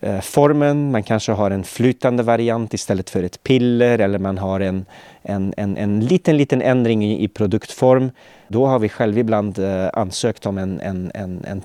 eh, 0.00 0.20
formen, 0.20 0.90
man 0.90 1.02
kanske 1.02 1.32
har 1.32 1.50
en 1.50 1.64
flytande 1.64 2.22
variant 2.22 2.74
istället 2.74 3.10
för 3.10 3.22
ett 3.22 3.42
piller 3.42 3.98
eller 3.98 4.18
man 4.18 4.38
har 4.38 4.60
en, 4.60 4.86
en, 5.22 5.54
en, 5.56 5.76
en 5.76 6.00
liten, 6.00 6.36
liten 6.36 6.62
ändring 6.62 7.04
i, 7.04 7.24
i 7.24 7.28
produktform. 7.28 8.10
Då 8.48 8.66
har 8.66 8.78
vi 8.78 8.88
själva 8.88 9.20
ibland 9.20 9.58
eh, 9.58 9.88
ansökt 9.92 10.46
om 10.46 10.58
en, 10.58 10.80
en, 10.80 11.10
en, 11.14 11.44
en 11.44 11.60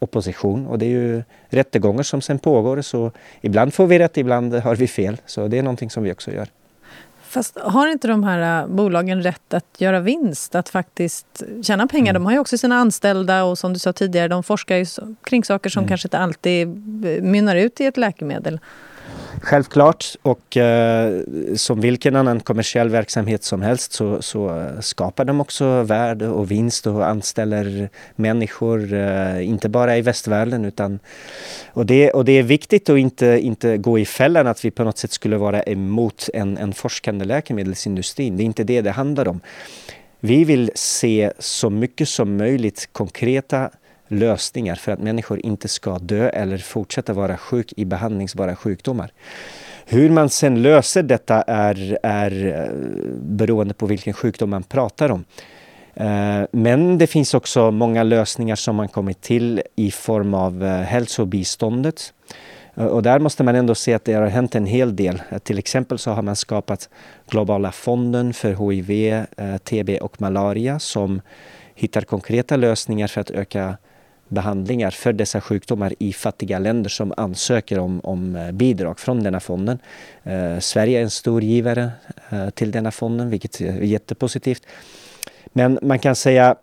patentopposition 0.00 0.66
och 0.66 0.78
det 0.78 0.86
är 0.86 0.90
ju 0.90 1.22
rättegångar 1.50 2.02
som 2.02 2.20
sen 2.20 2.38
pågår 2.38 2.82
så 2.82 3.12
ibland 3.42 3.74
får 3.74 3.86
vi 3.86 3.98
rätt, 3.98 4.16
ibland 4.16 4.54
har 4.54 4.76
vi 4.76 4.88
fel. 4.88 5.16
Så 5.26 5.48
det 5.48 5.58
är 5.58 5.62
någonting 5.62 5.90
som 5.90 6.02
vi 6.02 6.12
också 6.12 6.30
gör. 6.30 6.48
Fast 7.22 7.58
har 7.58 7.88
inte 7.88 8.08
de 8.08 8.24
här 8.24 8.62
äh, 8.62 8.68
bolagen 8.68 9.22
rätt 9.22 9.54
att 9.54 9.80
göra 9.80 10.00
vinst, 10.00 10.54
att 10.54 10.68
faktiskt 10.68 11.42
tjäna 11.62 11.86
pengar? 11.86 12.10
Mm. 12.10 12.22
De 12.22 12.26
har 12.26 12.32
ju 12.32 12.38
också 12.38 12.58
sina 12.58 12.76
anställda 12.76 13.44
och 13.44 13.58
som 13.58 13.72
du 13.72 13.78
sa 13.78 13.92
tidigare, 13.92 14.28
de 14.28 14.42
forskar 14.42 14.76
ju 14.76 14.86
kring 15.22 15.44
saker 15.44 15.70
som 15.70 15.80
mm. 15.80 15.88
kanske 15.88 16.06
inte 16.06 16.18
alltid 16.18 16.68
äh, 16.68 17.22
mynnar 17.22 17.56
ut 17.56 17.80
i 17.80 17.86
ett 17.86 17.96
läkemedel. 17.96 18.60
Självklart 19.42 20.04
och 20.22 20.56
eh, 20.56 21.22
som 21.56 21.80
vilken 21.80 22.16
annan 22.16 22.40
kommersiell 22.40 22.88
verksamhet 22.88 23.44
som 23.44 23.62
helst 23.62 23.92
så, 23.92 24.22
så, 24.22 24.58
eh, 24.58 24.80
skapar 24.80 25.24
de 25.24 25.40
också 25.40 25.82
värde 25.82 26.28
och 26.28 26.50
vinst 26.50 26.86
och 26.86 27.06
anställer 27.06 27.88
människor, 28.16 28.92
eh, 28.92 29.48
inte 29.48 29.68
bara 29.68 29.96
i 29.96 30.02
västvärlden 30.02 30.64
utan 30.64 30.98
och 31.72 31.86
det, 31.86 32.10
och 32.10 32.24
det 32.24 32.32
är 32.32 32.42
viktigt 32.42 32.88
att 32.88 32.98
inte, 32.98 33.26
inte 33.42 33.76
gå 33.76 33.98
i 33.98 34.04
fällan 34.04 34.46
att 34.46 34.64
vi 34.64 34.70
på 34.70 34.84
något 34.84 34.98
sätt 34.98 35.12
skulle 35.12 35.36
vara 35.36 35.62
emot 35.62 36.28
en, 36.34 36.58
en 36.58 36.72
forskande 36.72 37.24
läkemedelsindustri. 37.24 38.30
Det 38.30 38.42
är 38.42 38.44
inte 38.44 38.64
det 38.64 38.80
det 38.80 38.90
handlar 38.90 39.28
om. 39.28 39.40
Vi 40.20 40.44
vill 40.44 40.70
se 40.74 41.32
så 41.38 41.70
mycket 41.70 42.08
som 42.08 42.36
möjligt 42.36 42.88
konkreta 42.92 43.70
lösningar 44.10 44.74
för 44.74 44.92
att 44.92 44.98
människor 44.98 45.46
inte 45.46 45.68
ska 45.68 45.98
dö 45.98 46.28
eller 46.28 46.58
fortsätta 46.58 47.12
vara 47.12 47.36
sjuk 47.36 47.72
i 47.76 47.84
behandlingsbara 47.84 48.56
sjukdomar. 48.56 49.12
Hur 49.86 50.10
man 50.10 50.28
sen 50.28 50.62
löser 50.62 51.02
detta 51.02 51.42
är, 51.42 51.98
är 52.02 52.46
eh, 52.46 52.74
beroende 53.16 53.74
på 53.74 53.86
vilken 53.86 54.12
sjukdom 54.12 54.50
man 54.50 54.62
pratar 54.62 55.10
om. 55.10 55.24
Eh, 55.94 56.42
men 56.52 56.98
det 56.98 57.06
finns 57.06 57.34
också 57.34 57.70
många 57.70 58.02
lösningar 58.02 58.56
som 58.56 58.76
man 58.76 58.88
kommit 58.88 59.20
till 59.20 59.62
i 59.76 59.90
form 59.90 60.34
av 60.34 60.64
eh, 60.64 60.80
hälsobiståndet. 60.80 62.12
Och 62.74 63.02
där 63.02 63.18
måste 63.18 63.42
man 63.42 63.54
ändå 63.54 63.74
se 63.74 63.94
att 63.94 64.04
det 64.04 64.12
har 64.12 64.26
hänt 64.26 64.54
en 64.54 64.66
hel 64.66 64.96
del. 64.96 65.22
Till 65.42 65.58
exempel 65.58 65.98
så 65.98 66.10
har 66.10 66.22
man 66.22 66.36
skapat 66.36 66.88
Globala 67.28 67.72
fonden 67.72 68.32
för 68.32 68.70
HIV, 68.70 69.24
TB 69.64 69.98
och 70.00 70.20
malaria 70.20 70.78
som 70.78 71.20
hittar 71.74 72.00
konkreta 72.00 72.56
lösningar 72.56 73.06
för 73.06 73.20
att 73.20 73.30
öka 73.30 73.76
behandlingar 74.30 74.90
för 74.90 75.12
dessa 75.12 75.40
sjukdomar 75.40 75.94
i 75.98 76.12
fattiga 76.12 76.58
länder 76.58 76.90
som 76.90 77.14
ansöker 77.16 77.78
om, 77.78 78.00
om 78.04 78.36
eh, 78.36 78.52
bidrag 78.52 79.00
från 79.00 79.22
denna 79.22 79.40
fonden. 79.40 79.78
Eh, 80.22 80.58
Sverige 80.58 80.98
är 80.98 81.02
en 81.02 81.10
stor 81.10 81.42
givare 81.42 81.90
eh, 82.30 82.50
till 82.50 82.70
denna 82.70 82.90
fonden, 82.90 83.30
vilket 83.30 83.60
är 83.60 83.82
jättepositivt. 83.82 84.66
Men 85.52 85.78
man 85.82 85.98
kan 85.98 86.16
säga 86.16 86.56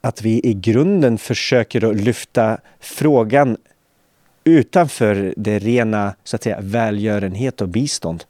att 0.00 0.22
vi 0.22 0.40
i 0.44 0.54
grunden 0.54 1.18
försöker 1.18 1.90
att 1.90 1.96
lyfta 1.96 2.58
frågan 2.80 3.56
utanför 4.44 5.34
det 5.36 5.58
rena 5.58 6.14
så 6.24 6.36
att 6.36 6.42
säga, 6.42 6.58
välgörenhet 6.60 7.60
och 7.60 7.68
bistånd. 7.68 8.24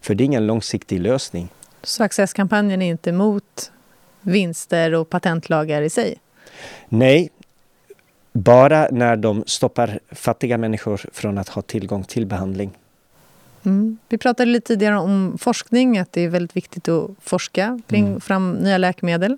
För 0.00 0.14
det 0.14 0.24
är 0.24 0.26
ingen 0.26 0.46
långsiktig 0.46 1.00
lösning. 1.00 1.48
Så 1.82 2.04
Access-kampanjen 2.04 2.82
är 2.82 2.90
inte 2.90 3.10
emot 3.10 3.72
vinster 4.20 4.94
och 4.94 5.10
patentlagar 5.10 5.82
i 5.82 5.90
sig? 5.90 6.18
Nej, 6.88 7.30
bara 8.32 8.88
när 8.90 9.16
de 9.16 9.44
stoppar 9.46 9.98
fattiga 10.12 10.58
människor 10.58 11.00
från 11.12 11.38
att 11.38 11.48
ha 11.48 11.62
tillgång 11.62 12.04
till 12.04 12.26
behandling. 12.26 12.70
Mm. 13.62 13.98
Vi 14.08 14.18
pratade 14.18 14.50
lite 14.50 14.66
tidigare 14.66 14.98
om 14.98 15.36
forskning, 15.40 15.98
att 15.98 16.12
det 16.12 16.20
är 16.20 16.28
väldigt 16.28 16.56
viktigt 16.56 16.88
att 16.88 17.10
forska 17.20 17.80
kring 17.86 18.06
mm. 18.06 18.20
fram 18.20 18.52
nya 18.52 18.78
läkemedel. 18.78 19.32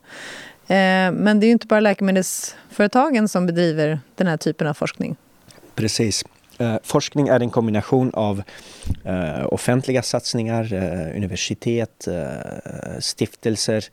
Eh, 0.67 1.13
men 1.13 1.41
det 1.41 1.47
är 1.47 1.51
inte 1.51 1.67
bara 1.67 1.81
läkemedelsföretagen 1.81 3.29
som 3.29 3.47
bedriver 3.47 4.01
den 4.15 4.27
här 4.27 4.37
typen 4.37 4.67
av 4.67 4.75
forskning. 4.75 5.17
Precis. 5.75 6.25
Eh, 6.59 6.77
forskning 6.83 7.29
är 7.29 7.41
en 7.41 7.51
kombination 7.51 8.11
av 8.15 8.43
eh, 9.05 9.47
offentliga 9.47 10.03
satsningar, 10.03 10.75
eh, 10.75 11.17
universitet, 11.17 12.09
eh, 12.09 13.01
stiftelser 13.01 13.85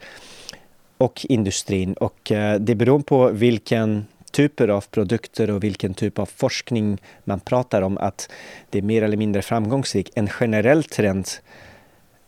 och 0.97 1.25
industrin. 1.29 1.93
Och 1.93 2.31
eh, 2.31 2.59
det 2.59 2.75
beror 2.75 2.99
på 2.99 3.29
vilken 3.29 4.05
typer 4.31 4.67
av 4.67 4.81
produkter 4.81 5.49
och 5.49 5.63
vilken 5.63 5.93
typ 5.93 6.19
av 6.19 6.25
forskning 6.25 6.97
man 7.23 7.39
pratar 7.39 7.81
om, 7.81 7.97
att 7.97 8.29
det 8.69 8.77
är 8.77 8.81
mer 8.81 9.01
eller 9.01 9.17
mindre 9.17 9.41
framgångsrikt. 9.41 10.11
En 10.15 10.27
generell 10.27 10.83
trend 10.83 11.27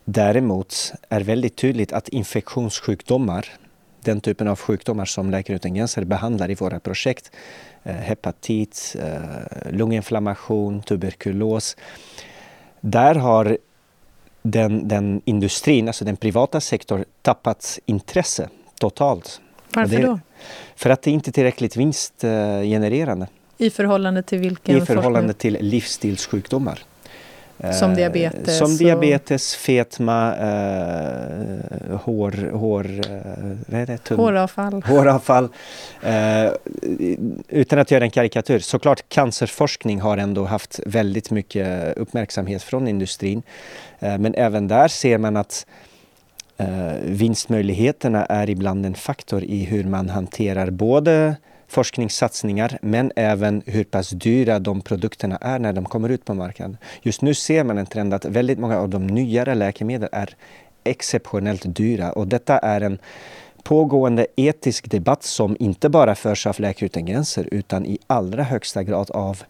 däremot 0.06 0.94
är 1.10 1.22
väldigt 1.22 1.56
tydligt 1.56 1.94
att 1.94 2.10
infektionssjukdomar, 2.10 3.46
den 4.04 4.22
typen 4.22 4.48
av 4.48 4.60
sjukdomar 4.60 5.06
som 5.06 5.32
Läkare 5.32 5.56
utan 5.56 5.74
gränser 5.74 6.04
behandlar 6.04 6.52
i 6.52 6.56
våra 6.56 6.80
projekt, 6.80 7.32
eh, 7.84 7.96
hepatit, 7.96 8.96
eh, 9.00 9.72
lunginflammation, 9.72 10.82
tuberkulos. 10.82 11.78
Där 12.82 13.16
har 13.16 13.58
den, 14.42 14.88
den 14.88 15.22
industrin, 15.26 15.88
alltså 15.88 16.06
den 16.06 16.18
privata 16.18 16.62
sektorn, 16.62 17.06
tappat 17.22 17.80
intresse 17.86 18.50
totalt. 18.80 19.42
Varför 19.76 19.98
det, 19.98 20.06
då? 20.06 20.20
För 20.76 20.90
att 20.90 21.02
det 21.02 21.12
inte 21.12 21.30
är 21.30 21.32
tillräckligt 21.32 21.78
vinstgenererande. 21.78 23.28
I 23.58 23.70
förhållande 23.70 24.24
till 24.24 24.40
vilken 24.40 24.78
I 24.78 24.82
förhållande 24.82 25.34
till 25.34 25.58
livsstilssjukdomar. 25.62 26.80
Som 27.80 27.92
eh, 27.92 27.96
diabetes? 27.96 28.58
Som 28.58 28.78
diabetes, 28.78 29.54
och... 29.54 29.60
fetma, 29.60 30.36
eh, 30.36 31.98
hår, 32.04 32.52
hår, 32.52 32.86
eh, 33.70 34.18
håravfall. 34.18 34.84
håravfall. 34.84 35.50
Eh, 36.02 36.52
utan 37.50 37.80
att 37.80 37.92
göra 37.92 38.04
en 38.04 38.12
karikatyr, 38.12 38.60
såklart 38.60 39.10
cancerforskning 39.10 40.02
har 40.02 40.18
ändå 40.18 40.46
haft 40.46 40.80
väldigt 40.86 41.32
mycket 41.32 41.98
uppmärksamhet 41.98 42.64
från 42.64 42.88
industrin. 42.88 43.44
Eh, 44.00 44.18
men 44.18 44.36
även 44.36 44.68
där 44.68 44.88
ser 44.88 45.18
man 45.18 45.38
att 45.38 45.66
Eh, 46.62 46.96
vinstmöjligheterna 47.04 48.26
är 48.26 48.50
ibland 48.50 48.86
en 48.86 48.94
faktor 48.94 49.44
i 49.44 49.64
hur 49.64 49.84
man 49.84 50.10
hanterar 50.10 50.70
både 50.70 51.36
forskningssatsningar 51.68 52.78
men 52.82 53.12
även 53.16 53.62
hur 53.66 53.84
pass 53.84 54.10
dyra 54.10 54.60
de 54.60 54.82
produkterna 54.82 55.38
är 55.38 55.60
när 55.60 55.74
de 55.74 55.86
kommer 55.86 56.10
ut 56.10 56.26
på 56.26 56.34
marknaden. 56.34 56.78
Just 57.02 57.22
nu 57.22 57.34
ser 57.34 57.64
man 57.64 57.78
en 57.78 57.86
trend 57.86 58.14
att 58.14 58.26
väldigt 58.26 58.60
många 58.60 58.80
av 58.80 58.90
de 58.90 59.08
nyare 59.08 59.56
läkemedel 59.56 60.10
är 60.12 60.36
exceptionellt 60.84 61.76
dyra 61.76 62.12
och 62.12 62.28
detta 62.28 62.58
är 62.58 62.82
en 62.82 63.00
pågående 63.64 64.28
etisk 64.36 64.92
debatt 64.92 65.24
som 65.24 65.58
inte 65.60 65.90
bara 65.90 66.16
förs 66.16 66.48
av 66.48 66.60
Läkare 66.60 66.86
utan 66.86 67.06
gränser 67.06 67.48
utan 67.52 67.86
i 67.86 68.00
allra 68.08 68.44
högsta 68.44 68.84
grad 68.84 69.12
av 69.12 69.44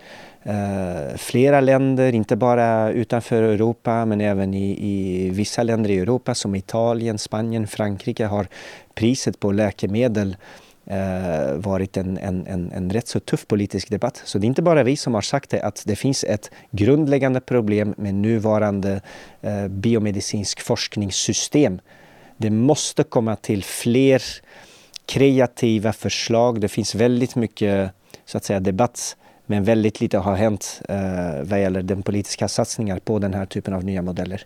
eh, 0.43 1.17
flera 1.17 1.61
länder, 1.61 2.13
inte 2.13 2.35
bara 2.35 2.91
utanför 2.91 3.43
Europa 3.43 4.05
men 4.05 4.21
även 4.21 4.53
i, 4.53 4.71
i, 4.71 5.29
vissa 5.29 5.63
länder 5.63 5.89
i 5.89 5.99
Europa 5.99 6.35
som 6.35 6.55
Italien, 6.55 7.17
Spanien, 7.17 7.67
Frankrike 7.67 8.25
har 8.25 8.47
priset 8.95 9.39
på 9.39 9.51
läkemedel 9.51 10.37
eh, 10.85 11.53
varit 11.55 11.97
en, 11.97 12.17
en, 12.17 12.47
en, 12.47 12.71
en 12.71 12.89
rätt 12.89 13.07
så 13.07 13.19
tuff 13.19 13.47
politisk 13.47 13.89
debatt. 13.89 14.21
Så 14.25 14.37
det 14.37 14.45
är 14.45 14.47
inte 14.47 14.61
bara 14.61 14.83
vi 14.83 14.97
som 14.97 15.13
har 15.13 15.21
sagt 15.21 15.49
det, 15.49 15.61
att 15.61 15.83
det 15.85 15.95
finns 15.95 16.23
ett 16.23 16.51
grundläggande 16.71 17.39
problem 17.39 17.93
med 17.97 18.15
nuvarande 18.15 19.01
eh, 19.41 19.67
biomedicinsk 19.67 20.61
forskningssystem 20.61 21.79
det 22.41 22.49
måste 22.49 23.03
komma 23.03 23.35
till 23.35 23.63
fler 23.63 24.23
kreativa 25.05 25.93
förslag. 25.93 26.61
Det 26.61 26.67
finns 26.67 26.95
väldigt 26.95 27.35
mycket 27.35 27.91
så 28.25 28.37
att 28.37 28.43
säga, 28.43 28.59
debatt 28.59 29.17
men 29.51 29.63
väldigt 29.63 30.01
lite 30.01 30.17
har 30.17 30.35
hänt 30.35 30.81
eh, 30.89 31.43
vad 31.43 31.61
gäller 31.61 31.81
den 31.81 32.03
politiska 32.03 32.47
satsningar 32.47 32.99
på 32.99 33.19
den 33.19 33.33
här 33.33 33.45
typen 33.45 33.73
av 33.73 33.83
nya 33.83 34.01
modeller. 34.01 34.43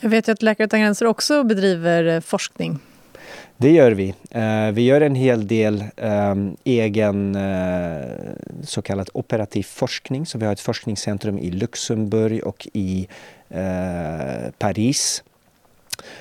Jag 0.00 0.10
vet 0.10 0.28
ju 0.28 0.32
att 0.32 0.42
Läkare 0.42 0.64
utan 0.64 0.80
gränser 0.80 1.06
också 1.06 1.44
bedriver 1.44 2.04
eh, 2.04 2.20
forskning. 2.20 2.78
Det 3.56 3.70
gör 3.70 3.90
vi. 3.90 4.14
Eh, 4.30 4.70
vi 4.72 4.82
gör 4.82 5.00
en 5.00 5.14
hel 5.14 5.46
del 5.46 5.84
eh, 5.96 6.34
egen 6.64 7.34
eh, 7.34 8.02
så 8.62 8.82
kallad 8.82 9.10
operativ 9.14 9.62
forskning. 9.62 10.26
Så 10.26 10.38
vi 10.38 10.46
har 10.46 10.52
ett 10.52 10.60
forskningscentrum 10.60 11.38
i 11.38 11.50
Luxemburg 11.50 12.44
och 12.44 12.68
i 12.72 13.08
Paris 14.58 15.22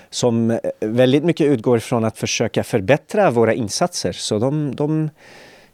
som 0.09 0.59
väldigt 0.79 1.23
mycket 1.23 1.47
utgår 1.47 1.79
från 1.79 2.05
att 2.05 2.17
försöka 2.17 2.63
förbättra 2.63 3.31
våra 3.31 3.53
insatser. 3.53 4.11
Så 4.11 4.39
de, 4.39 4.75
de 4.75 5.09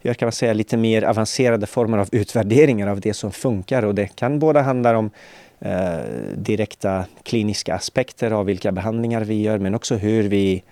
gör 0.01 0.13
kan 0.13 0.25
man 0.25 0.32
säga, 0.32 0.53
lite 0.53 0.77
mer 0.77 1.03
avancerade 1.03 1.68
former 1.68 1.98
av 1.98 2.10
utvärderingar 2.12 2.88
av 2.88 3.01
det 3.01 3.13
som 3.13 3.32
funkar 3.32 3.86
och 3.86 3.96
det 3.96 4.08
kan 4.08 4.39
både 4.39 4.60
handla 4.60 4.98
om 4.98 5.12
eh, 5.60 5.98
direkta 6.36 7.06
kliniska 7.24 7.75
aspekter 7.75 8.32
av 8.32 8.46
vilka 8.46 8.72
behandlingar 8.72 9.22
vi 9.22 9.41
gör 9.41 9.58
men 9.58 9.75
också 9.75 9.96
hur 9.96 10.24
vi 10.24 10.63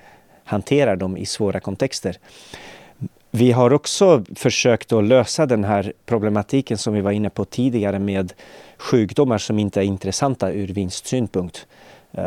hanterar 0.44 0.96
dem 0.96 1.18
i 1.18 1.26
svåra 1.26 1.60
kontexter. 1.60 2.18
Vi 3.32 3.52
har 3.52 3.74
också 3.74 4.24
försökt 4.36 4.92
att 4.92 5.04
lösa 5.04 5.46
den 5.46 5.64
här 5.64 5.94
problematiken 6.06 6.78
som 6.78 6.94
vi 6.94 7.02
var 7.02 7.12
inne 7.12 7.30
på 7.30 7.46
tidigare 7.46 8.00
med 8.00 8.34
sjukdomar 8.78 9.38
som 9.38 9.60
inte 9.60 9.82
är 9.82 9.84
intressanta 9.84 10.52
ur 10.52 10.68
vinstsynpunkt 10.68 11.68
eh, 12.18 12.24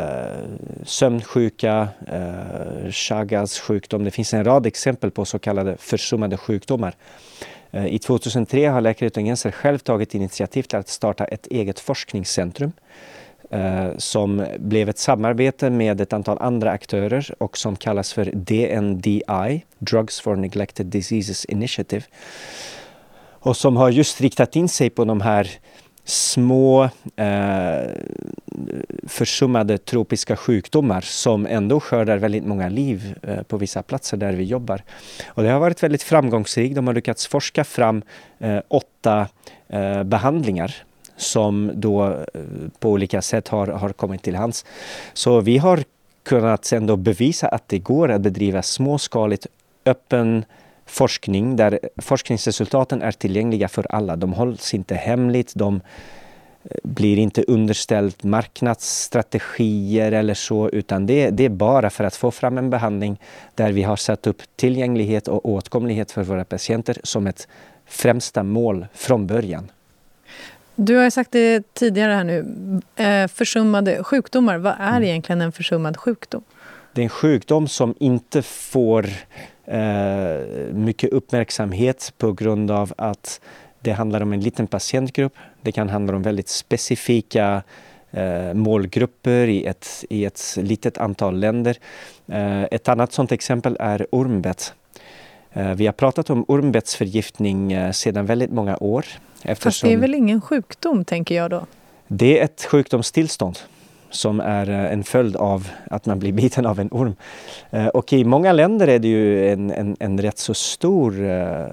sömnsjuka, 0.83 1.87
eh, 2.07 2.91
Chagas 2.91 3.59
sjukdom. 3.59 4.03
Det 4.03 4.11
finns 4.11 4.33
en 4.33 4.43
rad 4.43 4.65
exempel 4.65 5.11
på 5.11 5.25
så 5.25 5.39
kallade 5.39 5.77
försummade 5.77 6.37
sjukdomar. 6.37 6.95
Eh, 7.71 7.85
I 7.85 7.99
2003 7.99 8.65
har 8.65 8.81
Läkare 8.81 9.07
utan 9.07 9.25
gränser 9.25 9.51
själv 9.51 9.77
tagit 9.77 10.15
initiativ 10.15 10.63
till 10.63 10.79
att 10.79 10.87
starta 10.87 11.25
ett 11.25 11.47
eget 11.47 11.79
forskningscentrum 11.79 12.71
eh, 13.49 13.89
som 13.97 14.45
blev 14.59 14.89
ett 14.89 14.97
samarbete 14.97 15.69
med 15.69 16.01
ett 16.01 16.13
antal 16.13 16.37
andra 16.37 16.71
aktörer 16.71 17.33
och 17.37 17.57
som 17.57 17.75
kallas 17.75 18.13
för 18.13 18.25
DNDI, 18.25 19.63
Drugs 19.79 20.19
for 20.19 20.35
Neglected 20.35 20.85
Diseases 20.85 21.45
Initiative 21.45 22.03
och 23.43 23.57
som 23.57 23.77
har 23.77 23.89
just 23.89 24.21
riktat 24.21 24.55
in 24.55 24.69
sig 24.69 24.89
på 24.89 25.05
de 25.05 25.21
här 25.21 25.49
små 26.03 26.83
eh, 27.15 27.89
försummade 29.07 29.77
tropiska 29.77 30.35
sjukdomar 30.35 31.01
som 31.01 31.45
ändå 31.45 31.79
skördar 31.79 32.17
väldigt 32.17 32.45
många 32.45 32.69
liv 32.69 33.15
eh, 33.23 33.43
på 33.43 33.57
vissa 33.57 33.83
platser 33.83 34.17
där 34.17 34.33
vi 34.33 34.43
jobbar. 34.43 34.83
Och 35.27 35.43
det 35.43 35.49
har 35.49 35.59
varit 35.59 35.83
väldigt 35.83 36.03
framgångsrikt. 36.03 36.75
De 36.75 36.87
har 36.87 36.93
lyckats 36.93 37.27
forska 37.27 37.63
fram 37.63 38.01
eh, 38.39 38.59
åtta 38.67 39.27
eh, 39.67 40.03
behandlingar 40.03 40.75
som 41.17 41.71
då 41.73 42.07
eh, 42.07 42.41
på 42.79 42.89
olika 42.89 43.21
sätt 43.21 43.47
har, 43.47 43.67
har 43.67 43.89
kommit 43.89 44.23
till 44.23 44.35
hands. 44.35 44.65
Så 45.13 45.41
vi 45.41 45.57
har 45.57 45.83
kunnat 46.23 46.71
ändå 46.71 46.95
bevisa 46.95 47.47
att 47.47 47.67
det 47.67 47.79
går 47.79 48.11
att 48.11 48.21
bedriva 48.21 48.61
småskaligt 48.61 49.47
öppen 49.85 50.45
forskning 50.91 51.55
där 51.55 51.79
forskningsresultaten 51.97 53.01
är 53.01 53.11
tillgängliga 53.11 53.67
för 53.67 53.87
alla. 53.89 54.15
De 54.15 54.33
hålls 54.33 54.73
inte 54.73 54.95
hemligt, 54.95 55.51
de 55.55 55.75
eh, 56.63 56.77
blir 56.83 57.17
inte 57.17 57.43
underställt 57.43 58.23
marknadsstrategier 58.23 60.11
eller 60.11 60.33
så, 60.33 60.69
utan 60.69 61.05
det, 61.05 61.29
det, 61.29 61.45
är 61.45 61.49
bara 61.49 61.89
för 61.89 62.03
att 62.03 62.15
få 62.15 62.31
fram 62.31 62.57
en 62.57 62.69
behandling 62.69 63.19
där 63.55 63.71
vi 63.71 63.83
har 63.83 63.95
satt 63.95 64.27
upp 64.27 64.41
tillgänglighet 64.55 65.27
och 65.27 65.49
åtkomlighet 65.49 66.11
för 66.11 66.23
våra 66.23 66.45
patienter 66.45 66.97
som 67.03 67.27
ett 67.27 67.47
främsta 67.85 68.43
mål 68.43 68.85
från 68.93 69.27
början. 69.27 69.71
Du 70.75 70.95
har 70.95 71.09
sagt 71.09 71.31
det 71.31 71.73
tidigare 71.73 72.13
här 72.13 72.23
nu, 72.23 72.45
eh, 72.95 73.27
försummade 73.27 74.03
sjukdomar. 74.03 74.57
Vad 74.57 74.73
är 74.79 74.89
mm. 74.89 75.03
egentligen 75.03 75.41
en 75.41 75.51
försummad 75.51 75.97
sjukdom? 75.97 76.43
Det 76.93 77.01
är 77.01 77.03
en 77.03 77.09
sjukdom 77.09 77.67
som 77.67 77.95
inte 77.99 78.41
får 78.41 79.09
mycket 80.73 81.09
uppmärksamhet 81.09 82.13
på 82.17 82.31
grund 82.33 82.71
av 82.71 82.93
att 82.97 83.41
det 83.81 83.91
handlar 83.91 84.21
om 84.21 84.33
en 84.33 84.41
liten 84.41 84.67
patientgrupp. 84.67 85.33
Det 85.61 85.71
kan 85.71 85.89
handla 85.89 86.15
om 86.15 86.21
väldigt 86.21 86.49
specifika 86.49 87.63
eh, 88.11 88.53
målgrupper 88.53 89.47
i 89.47 89.65
ett, 89.65 90.05
i 90.09 90.25
ett 90.25 90.57
litet 90.57 90.97
antal 90.97 91.39
länder. 91.39 91.77
Eh, 92.27 92.63
ett 92.63 92.87
annat 92.87 93.13
sådant 93.13 93.31
exempel 93.31 93.77
är 93.79 94.07
ormbett. 94.11 94.73
Eh, 95.53 95.71
vi 95.71 95.85
har 95.85 95.93
pratat 95.93 96.29
om 96.29 96.45
ormbettsförgiftning 96.47 97.71
eh, 97.71 97.91
sedan 97.91 98.25
väldigt 98.25 98.51
många 98.51 98.77
år. 98.77 99.05
Fast 99.55 99.81
det 99.81 99.93
är 99.93 99.97
väl 99.97 100.15
ingen 100.15 100.41
sjukdom, 100.41 101.05
tänker 101.05 101.35
jag 101.35 101.49
då? 101.49 101.65
Det 102.07 102.39
är 102.39 102.45
ett 102.45 102.63
sjukdomstillstånd 102.63 103.59
som 104.11 104.39
är 104.39 104.69
eh, 104.69 104.93
en 104.93 105.03
följd 105.03 105.35
av 105.35 105.67
att 105.89 106.05
man 106.05 106.19
blir 106.19 106.31
biten 106.31 106.65
av 106.65 106.79
en 106.79 106.89
orm. 106.91 107.15
Eh, 107.69 107.87
och 107.87 108.13
i 108.13 108.23
många 108.23 108.53
länder 108.53 108.87
är 108.87 108.99
det 108.99 109.07
ju 109.07 109.49
en, 109.49 109.71
en, 109.71 109.95
en 109.99 110.21
rätt 110.21 110.37
så 110.37 110.53
stor 110.53 111.29
eh, 111.29 111.65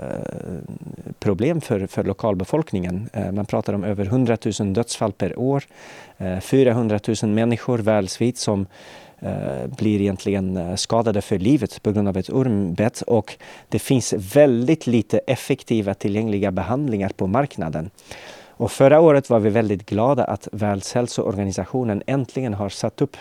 problem 1.18 1.60
för, 1.60 1.86
för 1.86 2.04
lokalbefolkningen. 2.04 3.08
Man 3.32 3.46
pratar 3.46 3.72
om 3.72 3.84
över 3.84 4.04
100 4.04 4.36
000 4.60 4.72
dödsfall 4.72 5.12
per 5.12 5.38
år. 5.38 5.64
400 6.40 7.00
000 7.22 7.30
människor 7.30 7.78
världsvitt 7.78 8.38
som 8.38 8.66
blir 9.78 10.00
egentligen 10.00 10.76
skadade 10.78 11.22
för 11.22 11.38
livet 11.38 11.82
på 11.82 11.92
grund 11.92 12.08
av 12.08 12.16
ett 12.16 12.30
ormbett 12.30 13.02
och 13.02 13.36
det 13.68 13.78
finns 13.78 14.12
väldigt 14.12 14.86
lite 14.86 15.18
effektiva 15.18 15.94
tillgängliga 15.94 16.50
behandlingar 16.50 17.10
på 17.16 17.26
marknaden. 17.26 17.90
Och 18.58 18.72
förra 18.72 19.00
året 19.00 19.30
var 19.30 19.38
vi 19.38 19.50
väldigt 19.50 19.86
glada 19.86 20.24
att 20.24 20.48
Världshälsoorganisationen 20.52 22.02
äntligen 22.06 22.54
har 22.54 22.68
satt 22.68 23.00
upp 23.00 23.16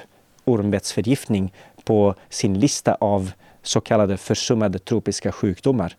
ormbettsförgiftning 0.45 1.53
på 1.83 2.15
sin 2.29 2.59
lista 2.59 2.97
av 2.99 3.31
så 3.63 3.81
kallade 3.81 4.17
försummade 4.17 4.79
tropiska 4.79 5.31
sjukdomar. 5.31 5.95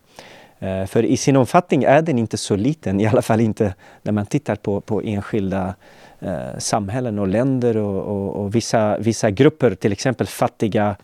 Eh, 0.59 0.85
för 0.85 1.05
i 1.05 1.17
sin 1.17 1.35
omfattning 1.35 1.83
är 1.83 2.01
den 2.01 2.19
inte 2.19 2.37
så 2.37 2.55
liten, 2.55 2.99
i 2.99 3.07
alla 3.07 3.21
fall 3.21 3.41
inte 3.41 3.73
när 4.01 4.11
man 4.11 4.25
tittar 4.25 4.55
på, 4.55 4.81
på 4.81 5.01
enskilda 5.01 5.75
eh, 6.19 6.57
samhällen 6.57 7.19
och 7.19 7.27
länder 7.27 7.77
och, 7.77 8.03
och, 8.03 8.35
och, 8.35 8.55
vissa, 8.55 8.97
vissa 8.97 9.31
grupper, 9.31 9.75
till 9.75 9.91
exempel 9.91 10.27
fattiga 10.27 10.95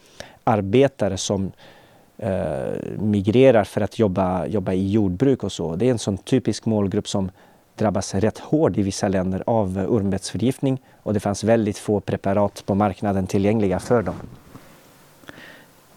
arbetare 0.43 1.17
som 1.17 1.51
eh, 2.17 2.99
migrerar 2.99 3.63
för 3.63 3.81
att 3.81 3.99
jobba, 3.99 4.45
jobba 4.45 4.73
i 4.73 4.91
jordbruk 4.91 5.43
och 5.43 5.51
så. 5.51 5.75
Det 5.75 5.85
är 5.85 5.91
en 5.91 5.99
sån 5.99 6.17
typisk 6.17 6.65
målgrupp 6.65 7.07
som 7.07 7.31
drabbas 7.75 8.15
rätt 8.15 8.37
hårt 8.37 8.77
i 8.77 8.81
vissa 8.81 9.07
länder 9.07 9.43
av 9.45 9.77
ormbettsförgiftning 9.77 10.81
och 11.03 11.13
det 11.13 11.19
fanns 11.19 11.43
väldigt 11.43 11.77
få 11.77 11.99
preparat 11.99 12.63
på 12.65 12.75
marknaden 12.75 13.27
tillgängliga 13.27 13.79
för 13.79 14.01
dem. 14.01 14.15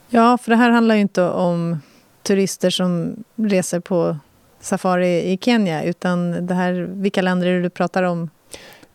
Ja, 0.08 0.38
för 0.38 0.50
det 0.50 0.56
här 0.56 0.70
handlar 0.70 0.94
ju 0.94 1.00
inte 1.00 1.22
om 1.22 1.80
turister 2.22 2.70
som 2.70 3.16
reser 3.36 3.80
på 3.80 4.16
safari 4.60 5.32
i 5.32 5.38
Kenya 5.40 5.82
utan 5.82 6.46
det 6.46 6.54
här, 6.54 6.72
vilka 6.90 7.22
länder 7.22 7.46
är 7.46 7.54
det 7.54 7.62
du 7.62 7.70
pratar 7.70 8.02
om? 8.02 8.30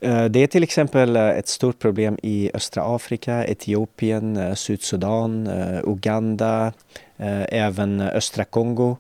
Eh, 0.04 0.26
det 0.26 0.40
är 0.40 0.48
till 0.48 0.64
exempel 0.64 1.16
eh, 1.16 1.30
ett 1.30 1.48
stort 1.48 1.80
problem 1.80 2.18
i 2.24 2.52
östra 2.54 2.96
Afrika, 2.96 3.46
Etiopien, 3.46 4.38
eh, 4.38 4.54
Sydsudan, 4.54 5.50
Uganda, 5.84 6.74
även 7.48 8.02
östra 8.02 8.46
Kongo. 8.46 8.98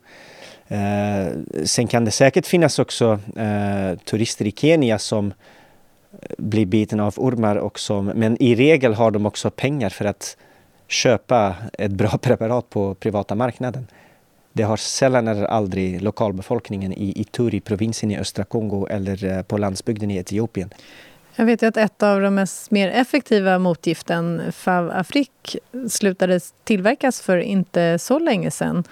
Eh, 0.74 1.34
sen 1.64 1.88
kan 1.88 2.06
det 2.06 2.12
säkert 2.12 2.46
finnas 2.46 2.80
också 2.80 3.20
eh, 3.36 3.98
turister 4.06 4.48
i 4.48 4.52
Kenya 4.52 5.00
som 5.00 5.34
eh, 6.12 6.36
blir 6.38 6.66
biten 6.66 7.00
av 7.00 7.14
ormar 7.18 7.56
och 7.56 7.80
som, 7.80 8.06
men 8.06 8.44
i 8.44 8.56
regel 8.56 8.94
har 8.94 9.12
de 9.12 9.26
också 9.26 9.52
pengar 9.52 9.90
för 9.90 10.06
att 10.06 10.38
köpa 10.88 11.56
ett 11.74 11.92
bra 11.92 12.18
preparat 12.22 12.70
på 12.70 12.96
privata 12.96 13.36
marknaden. 13.36 13.88
Det 14.54 14.64
har 14.64 14.78
sällan 14.78 15.28
eller 15.28 15.46
aldrig 15.46 16.02
lokalbefolkningen 16.02 16.94
i 16.94 17.22
Ituri-provinsen 17.22 18.12
i 18.12 18.18
östra 18.18 18.44
Kongo 18.44 18.88
eller 18.88 19.26
eh, 19.26 19.42
på 19.44 19.58
landsbygden 19.58 20.12
i 20.12 20.18
Etiopien. 20.18 20.70
Jag 21.36 21.46
vet 21.46 21.64
ju 21.64 21.68
att 21.68 21.78
ett 21.78 22.04
av 22.04 22.22
de 22.22 22.36
mest 22.36 22.72
mer 22.72 22.90
effektiva 22.90 23.60
motgiften, 23.60 24.42
Fav 24.52 24.92
Afrik, 24.92 25.58
slutade 25.90 26.40
tillverkas 26.64 27.22
för 27.22 27.38
inte 27.38 28.00
så 28.00 28.20
länge 28.20 28.52
sedan. 28.52 28.84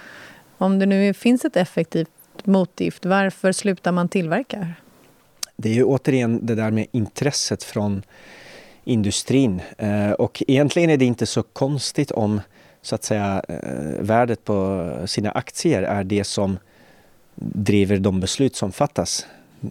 Om 0.62 0.80
det 0.80 0.86
nu 0.86 1.14
finns 1.14 1.46
ett 1.46 1.58
effektivt 1.58 2.10
motgift, 2.44 3.06
varför 3.06 3.52
slutar 3.52 3.92
man 3.92 4.10
tillverka? 4.10 4.68
Det 5.56 5.70
är 5.70 5.74
ju 5.74 5.84
återigen 5.84 6.46
det 6.46 6.56
där 6.56 6.72
med 6.72 6.88
intresset 6.92 7.64
från 7.64 8.04
industrin. 8.84 9.62
Eh, 9.78 10.12
och 10.12 10.44
egentligen 10.48 10.90
är 10.90 10.98
det 10.98 11.06
inte 11.06 11.26
så 11.26 11.44
konstigt 11.44 12.12
om 12.12 12.42
så 12.82 12.96
att 12.96 13.04
säga 13.04 13.44
eh, 13.48 14.02
värdet 14.02 14.46
på 14.46 14.88
sina 15.06 15.32
aktier 15.32 15.84
är 15.84 16.04
det 16.04 16.24
som 16.24 16.58
driver 17.36 17.98
de 17.98 18.20
beslut 18.20 18.56
som 18.56 18.72
fattas. 18.72 19.26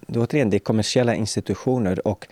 Återigen, 0.09 0.51
det 0.51 0.57
är 0.57 0.59
kommersiella 0.59 1.15
institutioner 1.15 2.07
och 2.07 2.27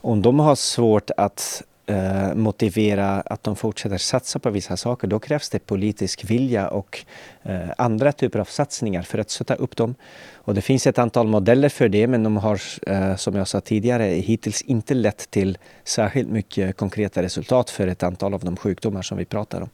om 0.00 0.22
de 0.22 0.38
har 0.40 0.54
svårt 0.54 1.10
att 1.16 1.62
eh, 1.88 2.34
motivera 2.34 3.20
att 3.20 3.42
de 3.42 3.56
fortsätter 3.56 3.98
satsa 3.98 4.38
på 4.38 4.50
vissa 4.50 4.76
saker, 4.76 5.08
då 5.08 5.18
krävs 5.18 5.50
det 5.50 5.58
politisk 5.58 6.30
vilja 6.30 6.68
och 6.68 6.98
eh, 7.42 7.70
andra 7.78 8.12
typer 8.12 8.38
av 8.38 8.44
satsningar 8.44 9.02
för 9.02 9.18
att 9.18 9.30
sätta 9.30 9.54
upp 9.54 9.76
dem. 9.76 9.94
Och 10.34 10.54
det 10.54 10.60
finns 10.60 10.86
ett 10.86 10.98
antal 10.98 11.26
modeller 11.26 11.68
för 11.68 11.88
det, 11.88 12.06
men 12.06 12.22
de 12.22 12.36
har, 12.36 12.60
eh, 12.86 13.16
som 13.16 13.34
jag 13.34 13.48
sa 13.48 13.60
tidigare, 13.60 14.04
hittills 14.04 14.62
inte 14.62 14.94
lett 14.94 15.30
till 15.30 15.58
särskilt 15.84 16.28
mycket 16.28 16.76
konkreta 16.76 17.22
resultat 17.22 17.70
för 17.70 17.86
ett 17.86 18.02
antal 18.02 18.34
av 18.34 18.40
de 18.44 18.56
sjukdomar 18.56 19.02
som 19.02 19.18
vi 19.18 19.24
pratar 19.24 19.60
om. 19.60 19.68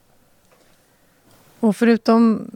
Och 1.59 1.75
förutom 1.75 2.47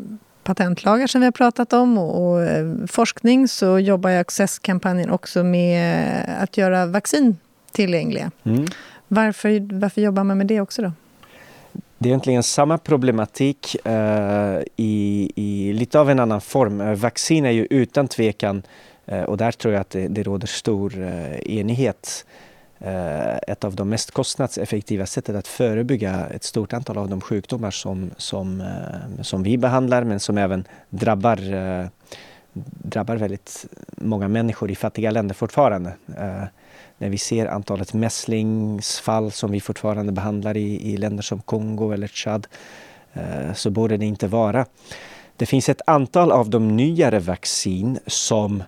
patentlagar 0.44 1.08
som 1.08 1.22
vi 1.22 1.28
har 1.28 1.32
pratat 1.32 1.74
om 1.74 1.98
och, 1.98 2.32
och 2.32 2.42
eh, 2.44 2.66
forskning 2.88 3.48
så 3.48 3.80
jobbar 3.80 4.12
Access-kampanjen 4.12 5.10
också 5.10 5.44
med 5.44 6.26
att 6.40 6.58
göra 6.58 6.86
vaccin 6.86 7.38
tillgängliga. 7.72 8.32
Mm. 8.44 8.66
Varför, 9.12 9.80
varför 9.80 10.02
jobbar 10.02 10.24
man 10.24 10.38
med 10.38 10.48
det 10.48 10.62
också 10.62 10.82
då? 10.82 10.92
Det 11.98 12.08
är 12.08 12.12
egentligen 12.12 12.44
samma 12.44 12.78
problematik 12.78 13.76
eh, 13.86 14.60
i, 14.76 15.32
i, 15.36 15.74
lite 15.74 16.00
av 16.00 16.10
en 16.10 16.20
annan 16.20 16.42
form. 16.42 16.82
Eh, 16.82 16.96
vaccin 16.96 17.46
är 17.46 17.52
ju 17.52 17.68
utan 17.70 18.08
tvekan, 18.08 18.64
eh, 19.06 19.24
och 19.24 19.38
där 19.38 19.52
tror 19.52 19.74
jag 19.74 19.82
att 19.82 19.90
det, 19.90 20.08
det 20.08 20.24
råder 20.24 20.48
stor 20.48 21.02
eh, 21.02 21.58
enighet, 21.58 22.26
eh, 22.80 23.38
ett 23.38 23.64
av 23.64 23.76
de 23.76 23.90
mest 23.90 24.12
kostnadseffektiva 24.12 25.06
sättet 25.06 25.36
att 25.36 25.48
förebygga 25.48 26.28
ett 26.28 26.44
stort 26.44 26.74
antal 26.74 26.98
av 26.98 27.10
de 27.10 27.22
sjukdomar 27.22 27.72
som, 27.72 28.12
som, 28.18 28.64
som 29.22 29.44
vi 29.44 29.58
behandlar 29.58 30.04
men 30.04 30.20
som 30.20 30.38
även 30.38 30.68
drabbar, 30.90 31.38
drabbar 32.54 33.16
väldigt 33.16 33.66
många 33.98 34.28
människor 34.28 34.72
i 34.72 34.76
fattiga 34.76 35.12
länder 35.12 35.36
fortfarande 35.36 35.90
eh, 36.18 36.44
när 36.98 37.10
vi 37.10 37.18
ser 37.18 37.46
antalet 37.46 37.94
mässlingsfall 37.94 39.32
som 39.32 39.52
vi 39.52 39.62
fortfarande 39.62 40.12
behandlar 40.12 40.58
i, 40.58 40.94
i 40.94 40.98
länder 40.98 41.24
som 41.24 41.42
Kongo 41.42 41.92
eller 41.92 42.08
Tchad 42.08 42.48
eh, 43.14 43.54
så 43.54 43.70
borde 43.70 43.98
det 43.98 44.06
inte 44.06 44.28
vara. 44.28 44.66
Det 45.36 45.46
finns 45.46 45.70
ett 45.70 45.82
antal 45.88 46.32
av 46.32 46.50
de 46.50 46.76
nyare 46.76 47.20
vaccin 47.20 48.00
som 48.08 48.64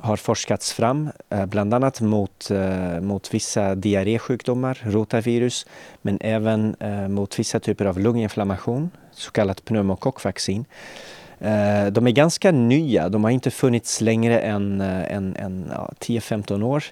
har 0.00 0.16
forskats 0.16 0.72
fram, 0.72 1.10
eh, 1.30 1.46
bland 1.46 1.74
annat 1.74 2.00
mot, 2.00 2.50
eh, 2.50 3.00
mot 3.00 3.34
vissa 3.34 3.74
diarrésjukdomar, 3.74 4.78
rotavirus, 4.82 5.66
men 6.02 6.18
även 6.20 6.76
eh, 6.80 7.08
mot 7.08 7.38
vissa 7.38 7.60
typer 7.60 7.84
av 7.84 7.98
lunginflammation, 7.98 8.90
så 9.12 9.30
kallat 9.30 9.64
pneumokockvaccin. 9.64 10.64
De 11.90 12.06
är 12.06 12.10
ganska 12.10 12.50
nya, 12.50 13.08
de 13.08 13.24
har 13.24 13.30
inte 13.30 13.50
funnits 13.50 14.00
längre 14.00 14.40
än, 14.40 14.80
än, 14.80 15.36
än 15.36 15.70
ja, 15.74 15.92
10-15 16.00 16.62
år. 16.62 16.84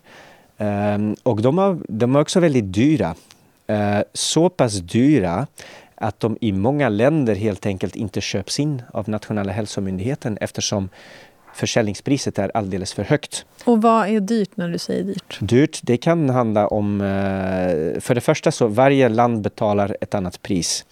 Um, 0.58 1.16
och 1.22 1.42
de, 1.42 1.58
har, 1.58 1.78
de 1.88 2.16
är 2.16 2.20
också 2.20 2.40
väldigt 2.40 2.72
dyra. 2.72 3.14
Uh, 3.70 4.00
så 4.12 4.48
pass 4.48 4.74
dyra 4.74 5.46
att 5.94 6.20
de 6.20 6.38
i 6.40 6.52
många 6.52 6.88
länder 6.88 7.34
helt 7.34 7.66
enkelt 7.66 7.96
inte 7.96 8.20
köps 8.20 8.60
in 8.60 8.82
av 8.92 9.08
nationella 9.08 9.52
hälsomyndigheten 9.52 10.38
eftersom 10.40 10.88
försäljningspriset 11.54 12.38
är 12.38 12.56
alldeles 12.56 12.92
för 12.92 13.04
högt. 13.04 13.44
Och 13.64 13.82
vad 13.82 14.08
är 14.08 14.20
dyrt 14.20 14.50
när 14.54 14.68
du 14.68 14.78
säger 14.78 15.04
dyrt? 15.04 15.38
Dyrt, 15.40 15.80
det 15.82 15.96
kan 15.96 16.30
handla 16.30 16.66
om... 16.66 16.98
För 18.00 18.14
det 18.14 18.20
första 18.20 18.52
så 18.52 18.66
varje 18.66 19.08
land 19.08 19.40
betalar 19.40 19.96
ett 20.00 20.14
annat 20.14 20.42
pris. 20.42 20.84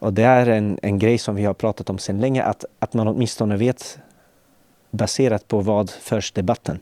Och 0.00 0.12
det 0.12 0.22
är 0.22 0.46
en, 0.46 0.78
en 0.82 0.98
grej 0.98 1.18
som 1.18 1.34
vi 1.34 1.44
har 1.44 1.54
pratat 1.54 1.90
om 1.90 1.98
sedan 1.98 2.20
länge, 2.20 2.42
att, 2.42 2.64
att 2.78 2.94
man 2.94 3.08
åtminstone 3.08 3.56
vet 3.56 3.98
baserat 4.90 5.48
på 5.48 5.60
vad 5.60 5.90
förs 5.90 6.32
debatten. 6.32 6.78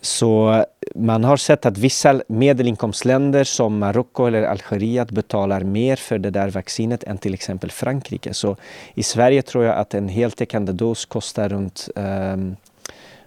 Så 0.00 0.64
man 0.94 1.24
har 1.24 1.36
sett 1.36 1.66
att 1.66 1.78
vissa 1.78 2.20
medelinkomstländer 2.28 3.44
som 3.44 3.78
Marocko 3.78 4.26
eller 4.26 4.42
Algeriet 4.42 5.10
betalar 5.10 5.60
mer 5.60 5.96
för 5.96 6.18
det 6.18 6.30
där 6.30 6.50
vaccinet 6.50 7.04
än 7.04 7.18
till 7.18 7.34
exempel 7.34 7.70
Frankrike. 7.70 8.34
Så 8.34 8.56
i 8.94 9.02
Sverige 9.02 9.42
tror 9.42 9.64
jag 9.64 9.78
att 9.78 9.94
en 9.94 10.08
heltäckande 10.08 10.72
dos 10.72 11.04
kostar 11.04 11.48
runt, 11.48 11.88
um, 11.94 12.56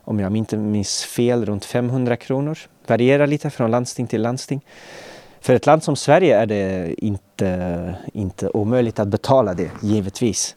om 0.04 0.20
jag 0.20 0.38
inte 0.38 0.58
minns 0.58 1.04
fel, 1.04 1.46
runt 1.46 1.66
500 1.66 2.18
kronor. 2.18 2.58
Varierar 2.88 3.28
lite 3.28 3.50
från 3.50 3.72
landsting 3.72 4.08
till 4.08 4.22
landsting. 4.22 4.62
För 5.46 5.54
ett 5.54 5.66
land 5.66 5.84
som 5.84 5.96
Sverige 5.96 6.38
är 6.38 6.46
det 6.46 6.96
inte, 6.98 7.96
inte 8.14 8.50
omöjligt 8.50 9.00
att 9.00 9.08
betala 9.08 9.54
det, 9.54 9.72
givetvis. 9.82 10.56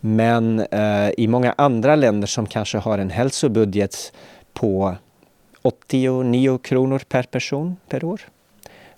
Men 0.00 0.60
eh, 0.60 1.10
i 1.16 1.26
många 1.28 1.54
andra 1.58 1.96
länder 1.96 2.26
som 2.26 2.46
kanske 2.46 2.78
har 2.78 2.98
en 2.98 3.10
hälsobudget 3.10 4.12
på 4.52 4.96
89 5.62 6.58
kronor 6.58 7.02
per 7.08 7.22
person 7.22 7.76
per 7.88 8.04
år. 8.04 8.20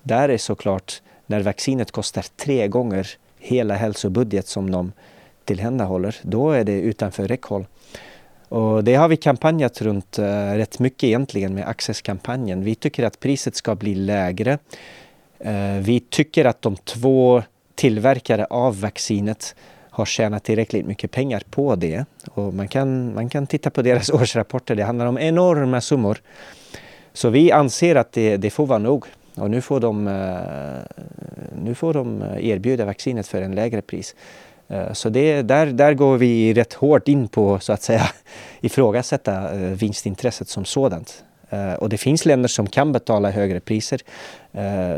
Där 0.03 0.29
är 0.29 0.39
såklart 0.39 1.03
när 1.27 1.41
vaccinet 1.41 1.93
kostar 1.93 2.25
tre 2.37 2.69
gånger 2.69 3.09
hela 3.39 3.75
hälsobudget 3.75 4.47
som 4.47 4.71
de 4.71 4.93
tillhandahåller, 5.45 6.17
då 6.23 6.51
är 6.51 6.65
det 6.65 6.81
utanför 6.81 7.29
räckhåll. 7.29 7.67
Och 8.49 8.85
det 8.85 8.95
har 8.95 9.09
vi 9.09 9.17
kampanjat 9.17 9.83
runt 9.83 10.19
eh, 10.19 10.53
rätt 10.55 10.79
mycket 10.79 11.05
egentligen 11.05 11.55
med 11.55 11.69
Access-kampanjen. 11.69 12.65
Vi 12.65 12.75
tycker 12.75 13.05
att 13.05 13.21
priset 13.21 13.57
ska 13.57 13.75
bli 13.75 13.95
lägre. 13.95 14.59
Eh, 15.41 15.83
vi 15.83 16.01
tycker 16.01 16.45
att 16.45 16.63
de 16.63 16.77
två 16.77 17.43
tillverkare 17.75 18.45
av 18.45 18.81
vaccinet 18.81 19.55
har 19.91 20.05
tjänat 20.05 20.45
tillräckligt 20.45 20.87
mycket 20.87 21.11
pengar 21.11 21.43
på 21.51 21.77
det. 21.77 22.05
Och 22.31 22.55
man, 22.55 22.69
kan, 22.69 23.15
man 23.15 23.29
kan 23.29 23.47
titta 23.47 23.71
på 23.71 23.83
deras 23.83 24.11
årsrapporter, 24.13 24.75
det 24.75 24.85
handlar 24.85 25.07
om 25.07 25.19
enorma 25.19 25.81
summor. 25.81 26.19
Så 27.13 27.29
vi 27.29 27.53
anser 27.53 27.97
att 27.97 28.13
det, 28.13 28.37
det 28.37 28.51
får 28.51 28.67
vara 28.67 28.79
nog. 28.79 29.05
Och 29.35 29.51
nu 29.51 29.61
får, 29.61 29.81
de, 29.81 30.09
eh, 30.09 31.03
nu 31.63 31.75
får 31.75 31.95
de 31.95 32.23
eh, 32.23 32.49
erbjuda 32.49 32.85
vaccinet 32.85 33.29
för 33.29 33.43
en 33.43 33.55
lägre 33.55 33.83
pris. 33.83 34.15
Så 34.93 35.09
det, 35.09 35.43
där, 35.43 35.67
där 35.67 35.95
går 35.95 36.17
vi 36.17 36.55
rätt 36.55 36.73
hårt 36.73 37.09
in 37.09 37.29
på 37.29 37.59
så 37.59 37.73
att 37.73 37.83
säga 37.83 38.03
ifrågasätta 38.61 39.55
vinstintresset 39.55 40.49
som 40.49 40.65
sådant. 40.65 41.25
Och 41.79 41.89
det 41.89 41.99
finns 41.99 42.27
länder 42.27 42.49
som 42.49 42.67
kan 42.67 42.93
betala 42.93 43.31
högre 43.31 43.61
priser 43.61 44.01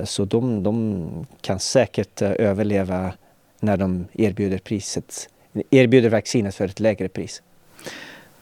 så 0.05 0.25
de, 0.25 0.63
de 0.63 1.27
kan 1.41 1.59
säkert 1.59 2.23
överleva 2.23 3.13
när 3.61 3.77
de 3.77 4.07
erbjuder, 4.13 4.59
priset, 4.59 5.29
erbjuder 5.71 6.09
vaccinet 6.09 6.55
för 6.55 6.65
ett 6.65 6.81
lägre 6.81 7.09
pris. 7.09 7.43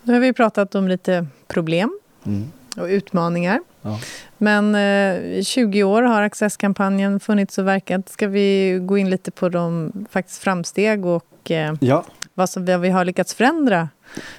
Nu 0.03 0.13
har 0.13 0.21
vi 0.21 0.33
pratat 0.33 0.75
om 0.75 0.89
lite 0.89 1.27
problem 1.49 1.99
mm. 2.27 2.53
och 2.77 2.87
utmaningar. 2.87 3.61
Ja. 3.83 4.01
Men 4.39 4.75
eh, 4.75 5.43
20 5.43 5.83
år 5.83 6.03
har 6.03 6.23
Access-kampanjen 6.23 7.21
funnits 7.21 7.59
och 7.59 7.67
verkat. 7.67 8.09
Ska 8.09 8.29
vi 8.29 8.79
gå 8.83 8.99
in 8.99 9.11
lite 9.11 9.31
på 9.31 9.49
de 9.49 9.93
faktiskt 10.11 10.43
framsteg 10.43 11.07
och 11.07 11.51
eh, 11.51 11.75
ja. 11.81 12.05
vad, 12.35 12.51
som, 12.51 12.65
vi 12.65 12.89
har 12.89 13.05
lyckats 13.05 13.35
förändra 13.35 13.89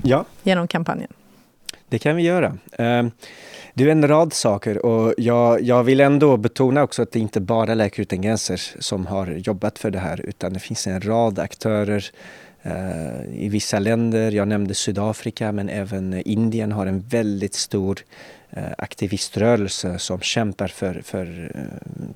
ja. 0.03 0.25
genom 0.43 0.67
kampanjen? 0.67 1.13
Det 1.89 1.99
kan 1.99 2.15
vi 2.15 2.23
göra. 2.23 2.57
Det 3.73 3.83
är 3.83 3.87
en 3.87 4.07
rad 4.07 4.33
saker 4.33 4.85
och 4.85 5.13
jag, 5.17 5.61
jag 5.61 5.83
vill 5.83 5.99
ändå 5.99 6.37
betona 6.37 6.83
också 6.83 7.01
att 7.01 7.11
det 7.11 7.19
inte 7.19 7.41
bara 7.41 7.73
Läkare 7.73 8.01
utan 8.01 8.21
gränser 8.21 8.61
som 8.79 9.05
har 9.05 9.27
jobbat 9.27 9.79
för 9.79 9.91
det 9.91 9.99
här 9.99 10.21
utan 10.21 10.53
det 10.53 10.59
finns 10.59 10.87
en 10.87 11.01
rad 11.01 11.39
aktörer 11.39 12.05
eh, 12.61 13.43
i 13.43 13.49
vissa 13.49 13.79
länder. 13.79 14.31
Jag 14.31 14.47
nämnde 14.47 14.73
Sydafrika 14.73 15.51
men 15.51 15.69
även 15.69 16.21
Indien 16.25 16.71
har 16.71 16.85
en 16.85 16.99
väldigt 16.99 17.53
stor 17.53 17.99
eh, 18.49 18.63
aktiviströrelse 18.77 19.99
som 19.99 20.19
kämpar 20.19 20.67
för, 20.67 21.01
för 21.05 21.51
eh, 21.55 21.61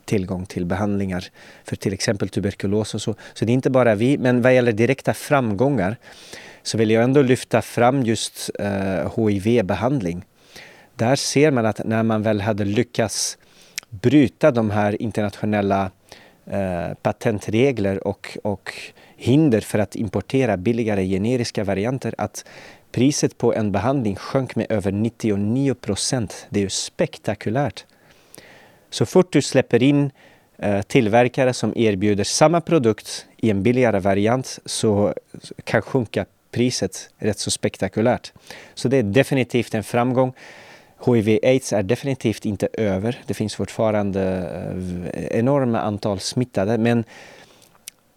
tillgång 0.06 0.46
till 0.46 0.65
behandlingar 0.65 1.26
för 1.63 1.76
till 1.76 1.94
exempel 1.94 2.30
tuberkulos 2.30 2.96
och 2.96 3.02
så. 3.02 3.15
Så 3.34 3.46
det 3.46 3.52
är 3.52 3.54
inte 3.54 3.70
bara 3.70 3.96
vi, 3.96 4.18
men 4.18 4.41
vad 4.41 4.56
gäller 4.56 4.72
direkta 4.72 5.13
framgångar 5.13 5.98
så 6.63 6.78
vill 6.78 6.91
jag 6.91 7.04
ändå 7.04 7.22
lyfta 7.22 7.62
fram 7.62 8.04
just 8.04 8.50
HIV-behandling 9.15 10.26
där 10.95 11.15
ser 11.15 11.51
man 11.51 11.65
att 11.65 11.86
när 11.86 12.03
man 12.03 12.21
väl 12.21 12.41
hade 12.41 12.65
lyckats 12.65 13.38
bryta 13.89 14.51
de 14.51 14.71
här 14.71 15.01
internationella 15.01 15.91
eh, 16.45 16.93
patentregler 17.01 18.08
och, 18.08 18.38
och 18.43 18.73
hinder 19.17 19.62
för 19.62 19.79
att 19.79 19.95
importera 19.95 20.58
billigare 20.58 21.05
generiska 21.05 21.63
varianter 21.63 22.15
att 22.17 22.45
priset 22.91 23.38
på 23.38 23.53
en 23.53 23.71
behandling 23.71 24.15
sjönk 24.15 24.55
med 24.55 24.65
över 24.69 24.91
99 24.91 25.73
procent. 25.73 26.47
Det 26.49 26.60
är 26.60 26.63
ju 26.63 26.69
spektakulärt. 26.69 27.86
Så 28.89 29.05
fort 29.05 29.34
du 29.34 29.41
släpper 29.41 29.84
in 29.84 30.12
eh, 30.58 30.81
tillverkare 30.81 31.53
som 31.53 31.73
erbjuder 31.77 32.23
samma 32.23 32.62
produkt 32.62 33.25
i 33.38 33.49
en 33.49 33.63
billigare 33.63 33.99
variant 33.99 34.60
så 34.65 35.13
kan 35.63 35.81
sjunka 35.81 36.25
priset 36.51 37.10
rätt 37.17 37.39
så 37.39 37.51
spektakulärt. 37.51 38.34
Så 38.73 38.88
det 38.88 38.97
är 38.97 39.03
definitivt 39.03 39.73
en 39.73 39.84
framgång. 39.84 40.34
HIV-aids 41.06 41.74
är 41.74 41.84
definitivt 41.84 42.46
inte 42.46 42.68
över. 42.74 43.20
Det 43.26 43.34
finns 43.34 43.56
fortfarande 43.56 44.22
eh, 45.13 45.39
enorma 45.39 45.80
antal 45.80 46.20
smittade 46.20 46.78
men 46.78 47.04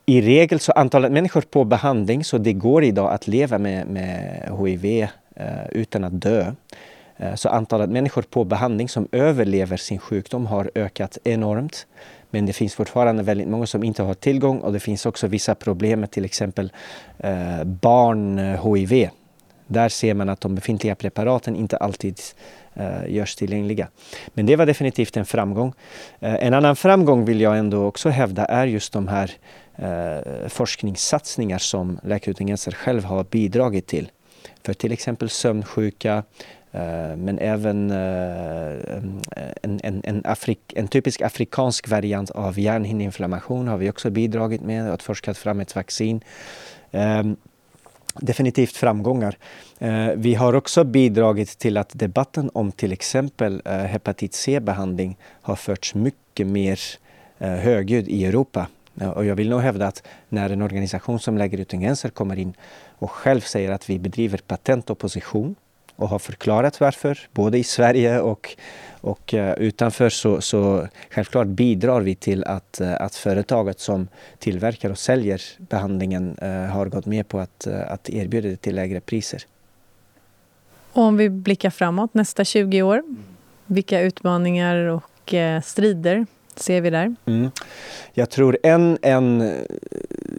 i 0.06 0.20
regel 0.20 0.60
så 0.60 0.72
antalet 0.72 1.12
människor 1.12 1.40
på 1.40 1.64
behandling 1.64 2.24
så 2.24 2.38
det 2.38 2.52
går 2.52 2.84
idag 2.84 3.12
att 3.12 3.28
leva 3.28 3.58
med, 3.58 3.86
med 3.86 4.50
HIV 4.58 5.02
eh, 5.34 5.68
utan 5.70 6.04
att 6.04 6.20
dö. 6.20 6.52
Eh, 7.16 7.34
så 7.34 7.48
antalet 7.48 7.90
människor 7.90 8.22
på 8.22 8.44
behandling 8.44 8.88
som 8.88 9.08
överlever 9.12 9.76
sin 9.76 9.98
sjukdom 9.98 10.46
har 10.46 10.70
ökat 10.74 11.18
enormt. 11.24 11.86
Men 12.30 12.46
det 12.46 12.52
finns 12.52 12.74
fortfarande 12.74 13.22
väldigt 13.22 13.48
många 13.48 13.66
som 13.66 13.84
inte 13.84 14.02
har 14.02 14.14
tillgång 14.14 14.58
och 14.58 14.72
det 14.72 14.80
finns 14.80 15.06
också 15.06 15.26
vissa 15.26 15.54
problem 15.54 16.00
med 16.00 16.10
till 16.10 16.24
exempel 16.24 16.72
barn-HIV. 17.64 19.08
Där 19.66 19.88
ser 19.88 20.14
man 20.14 20.28
att 20.28 20.40
de 20.40 20.54
befintliga 20.54 20.94
preparaten 20.94 21.56
inte 21.56 21.76
alltid 21.76 22.20
eh, 22.78 23.14
görs 23.14 23.34
tillgängliga. 23.34 23.88
Men 24.34 24.46
det 24.46 24.56
var 24.56 24.66
definitivt 24.66 25.16
en 25.16 25.26
framgång. 25.26 25.72
Eh, 26.20 26.34
en 26.34 26.54
annan 26.54 26.76
framgång 26.76 27.24
vill 27.24 27.40
jag 27.40 27.58
ändå 27.58 27.84
också 27.84 28.08
hävda 28.08 28.44
är 28.44 28.66
just 28.66 28.92
de 28.92 29.08
här 29.08 29.32
eh, 29.76 30.48
forskningssatsningar 30.48 31.58
som 31.58 31.98
Läkare 32.02 32.30
utan 32.30 32.46
gränser 32.46 32.72
själv 32.72 33.04
har 33.04 33.24
bidragit 33.24 33.86
till. 33.86 34.10
För 34.62 34.74
till 34.74 34.92
exempel 34.92 35.28
sömnsjuka, 35.28 36.22
eh, 36.72 37.16
men 37.16 37.38
även 37.38 37.90
eh, 37.90 38.96
en, 39.62 39.80
en, 39.82 40.00
en, 40.04 40.22
Afrik, 40.24 40.72
en, 40.76 40.88
typisk 40.88 41.22
afrikansk 41.22 41.88
variant 41.88 42.30
av 42.30 42.58
hjärnhinneinflammation 42.58 43.68
har 43.68 43.78
vi 43.78 43.90
också 43.90 44.10
bidragit 44.10 44.62
med 44.62 44.92
och 44.92 45.02
forskat 45.02 45.38
fram 45.38 45.60
ett 45.60 45.74
vaccin. 45.76 46.20
Ehm, 46.90 47.36
Definitivt 48.20 48.76
framgångar. 48.76 49.36
Eh, 49.78 50.08
vi 50.16 50.34
har 50.34 50.54
också 50.54 50.84
bidragit 50.84 51.58
till 51.58 51.76
att 51.76 51.90
debatten 51.92 52.50
om 52.54 52.72
till 52.72 52.92
exempel 52.92 53.62
eh, 53.64 53.72
hepatit 53.72 54.34
C-behandling 54.34 55.16
har 55.42 55.56
förts 55.56 55.94
mycket 55.94 56.46
mer 56.46 56.80
eh, 57.38 57.50
högljudd 57.50 58.08
i 58.08 58.24
Europa. 58.24 58.66
Eh, 59.00 59.10
och 59.10 59.24
jag 59.24 59.36
vill 59.36 59.48
nog 59.48 59.60
hävda 59.60 59.86
att 59.86 60.02
när 60.28 60.50
en 60.50 60.62
organisation 60.62 61.20
som 61.20 61.38
Läkare 61.38 61.60
utan 61.60 61.80
gränser 61.80 62.08
kommer 62.08 62.38
in 62.38 62.54
och 62.98 63.10
själv 63.10 63.40
säger 63.40 63.70
att 63.70 63.90
vi 63.90 63.98
bedriver 63.98 64.38
patentopposition 64.38 65.54
och 65.96 66.08
har 66.08 66.18
förklarat 66.18 66.80
varför, 66.80 67.18
både 67.32 67.58
i 67.58 67.64
Sverige 67.64 68.20
och, 68.20 68.56
och 69.00 69.34
uh, 69.34 69.52
utanför 69.52 70.08
så, 70.08 70.40
så 70.40 70.88
självklart 71.10 71.46
bidrar 71.46 72.00
vi 72.00 72.14
till 72.14 72.44
att, 72.44 72.78
uh, 72.80 73.02
att 73.02 73.14
företaget 73.14 73.80
som 73.80 74.08
tillverkar 74.38 74.90
och 74.90 74.98
säljer 74.98 75.42
behandlingen 75.58 76.36
uh, 76.42 76.48
har 76.48 76.86
gått 76.86 77.06
med 77.06 77.28
på 77.28 77.38
att, 77.38 77.66
att 77.66 78.10
erbjuda 78.10 78.48
det 78.48 78.56
till 78.56 78.74
lägre 78.74 79.00
priser. 79.00 79.42
Och 80.92 81.02
om 81.02 81.16
vi 81.16 81.30
blickar 81.30 81.70
framåt 81.70 82.14
nästa 82.14 82.44
20 82.44 82.82
år, 82.82 83.02
vilka 83.66 84.00
utmaningar 84.00 84.76
och 84.76 85.34
strider 85.64 86.26
ser 86.56 86.80
vi 86.80 86.90
där? 86.90 87.14
Mm. 87.26 87.50
Jag 88.14 88.30
tror 88.30 88.58
en, 88.62 88.98
en 89.02 89.52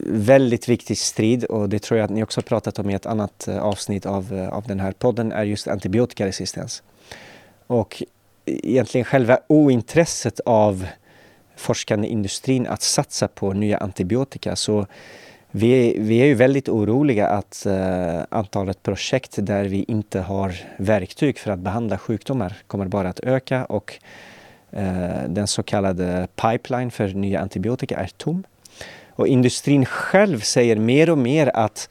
väldigt 0.05 0.69
viktig 0.69 0.97
strid 0.97 1.43
och 1.43 1.69
det 1.69 1.79
tror 1.79 1.97
jag 1.99 2.05
att 2.05 2.11
ni 2.11 2.23
också 2.23 2.41
pratat 2.41 2.79
om 2.79 2.89
i 2.89 2.93
ett 2.93 3.05
annat 3.05 3.47
eh, 3.47 3.57
avsnitt 3.57 4.05
av, 4.05 4.33
eh, 4.33 4.49
av 4.49 4.63
den 4.67 4.79
här 4.79 4.91
podden 4.91 5.31
är 5.31 5.43
just 5.43 5.67
antibiotikaresistens. 5.67 6.83
Och 7.67 8.03
egentligen 8.63 9.05
själva 9.05 9.39
ointresset 9.47 10.39
av 10.39 10.87
forskande 11.55 12.07
industrin 12.07 12.67
att 12.67 12.81
satsa 12.81 13.27
på 13.27 13.53
nya 13.53 13.77
antibiotika. 13.77 14.55
Så 14.55 14.85
vi, 15.51 15.95
vi 15.99 16.21
är 16.21 16.25
ju 16.25 16.33
väldigt 16.33 16.69
oroliga 16.69 17.27
att 17.27 17.63
uh, 17.67 18.21
antalet 18.29 18.83
projekt 18.83 19.35
där 19.37 19.63
vi 19.63 19.85
inte 19.87 20.19
har 20.19 20.55
verktyg 20.77 21.39
för 21.39 21.51
att 21.51 21.59
behandla 21.59 21.97
sjukdomar 21.97 22.57
kommer 22.67 22.85
bara 22.85 23.09
att 23.09 23.19
öka 23.19 23.65
och 23.65 23.99
uh, 24.73 25.23
den 25.27 25.47
så 25.47 25.63
kallade 25.63 26.27
pipeline 26.35 26.91
för 26.91 27.07
nya 27.07 27.41
antibiotika 27.41 27.97
är 27.97 28.09
tom. 28.17 28.43
Och 29.09 29.27
industrin 29.27 29.85
själv 29.85 30.39
säger 30.39 30.75
mer 30.75 31.09
och 31.09 31.17
mer 31.17 31.51
att 31.53 31.89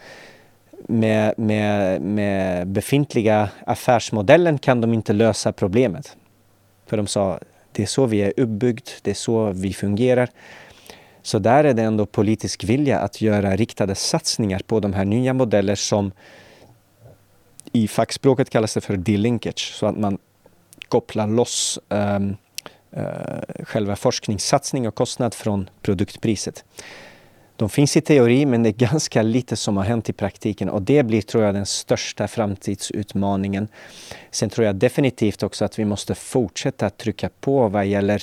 med, 0.86 1.34
med, 1.38 2.00
med 2.02 2.66
befintliga 2.66 3.48
affärsmodellen 3.66 4.58
kan 4.58 4.80
de 4.80 4.94
inte 4.94 5.12
lösa 5.12 5.52
problemet. 5.52 6.16
För 6.88 6.96
de 6.96 7.06
sa, 7.06 7.38
det 7.72 7.82
är 7.82 7.86
så 7.86 8.06
vi 8.06 8.22
är 8.22 8.32
uppbyggt, 8.36 8.98
det 9.02 9.10
är 9.10 9.14
så 9.14 9.52
vi 9.52 9.72
fungerar. 9.72 10.30
Så 11.22 11.38
där 11.38 11.64
är 11.64 11.74
det 11.74 11.82
ändå 11.82 12.06
politisk 12.06 12.64
vilja 12.64 12.98
att 12.98 13.20
göra 13.20 13.56
riktade 13.56 13.94
satsningar 13.94 14.60
på 14.66 14.80
de 14.80 14.92
här 14.92 15.04
nya 15.04 15.34
modeller 15.34 15.74
som 15.74 16.12
i 17.72 17.88
fackspråket 17.88 18.50
kallas 18.50 18.74
det 18.74 18.80
för 18.80 18.96
delinkage, 18.96 19.72
så 19.74 19.86
att 19.86 19.96
man 19.96 20.18
kopplar 20.88 21.26
loss 21.26 21.78
um, 21.88 22.36
uh, 22.96 23.64
själva 23.64 23.96
forskningssatsning 23.96 24.88
och 24.88 24.94
kostnad 24.94 25.34
från 25.34 25.70
produktpriset. 25.82 26.64
De 27.58 27.68
finns 27.68 27.96
i 27.96 28.00
teori 28.00 28.46
men 28.46 28.62
det 28.62 28.68
är 28.68 28.72
ganska 28.90 29.22
lite 29.22 29.56
som 29.56 29.76
har 29.76 29.84
hänt 29.84 30.08
i 30.08 30.12
praktiken 30.12 30.68
och 30.68 30.82
det 30.82 31.02
blir 31.02 31.22
tror 31.22 31.44
jag 31.44 31.54
den 31.54 31.66
största 31.66 32.28
framtidsutmaningen. 32.28 33.68
Sen 34.30 34.50
tror 34.50 34.66
jag 34.66 34.76
definitivt 34.76 35.42
också 35.42 35.64
att 35.64 35.78
vi 35.78 35.84
måste 35.84 36.14
fortsätta 36.14 36.90
trycka 36.90 37.30
på 37.40 37.68
vad 37.68 37.86
gäller 37.86 38.22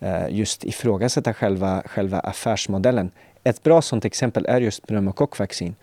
eh, 0.00 0.28
just 0.28 0.64
ifrågasätta 0.64 1.34
själva, 1.34 1.82
själva 1.86 2.20
affärsmodellen. 2.20 3.10
Ett 3.44 3.62
bra 3.62 3.82
sådant 3.82 4.04
exempel 4.04 4.46
är 4.46 4.60
just 4.60 4.86
pneumokockvaccin. 4.86 5.74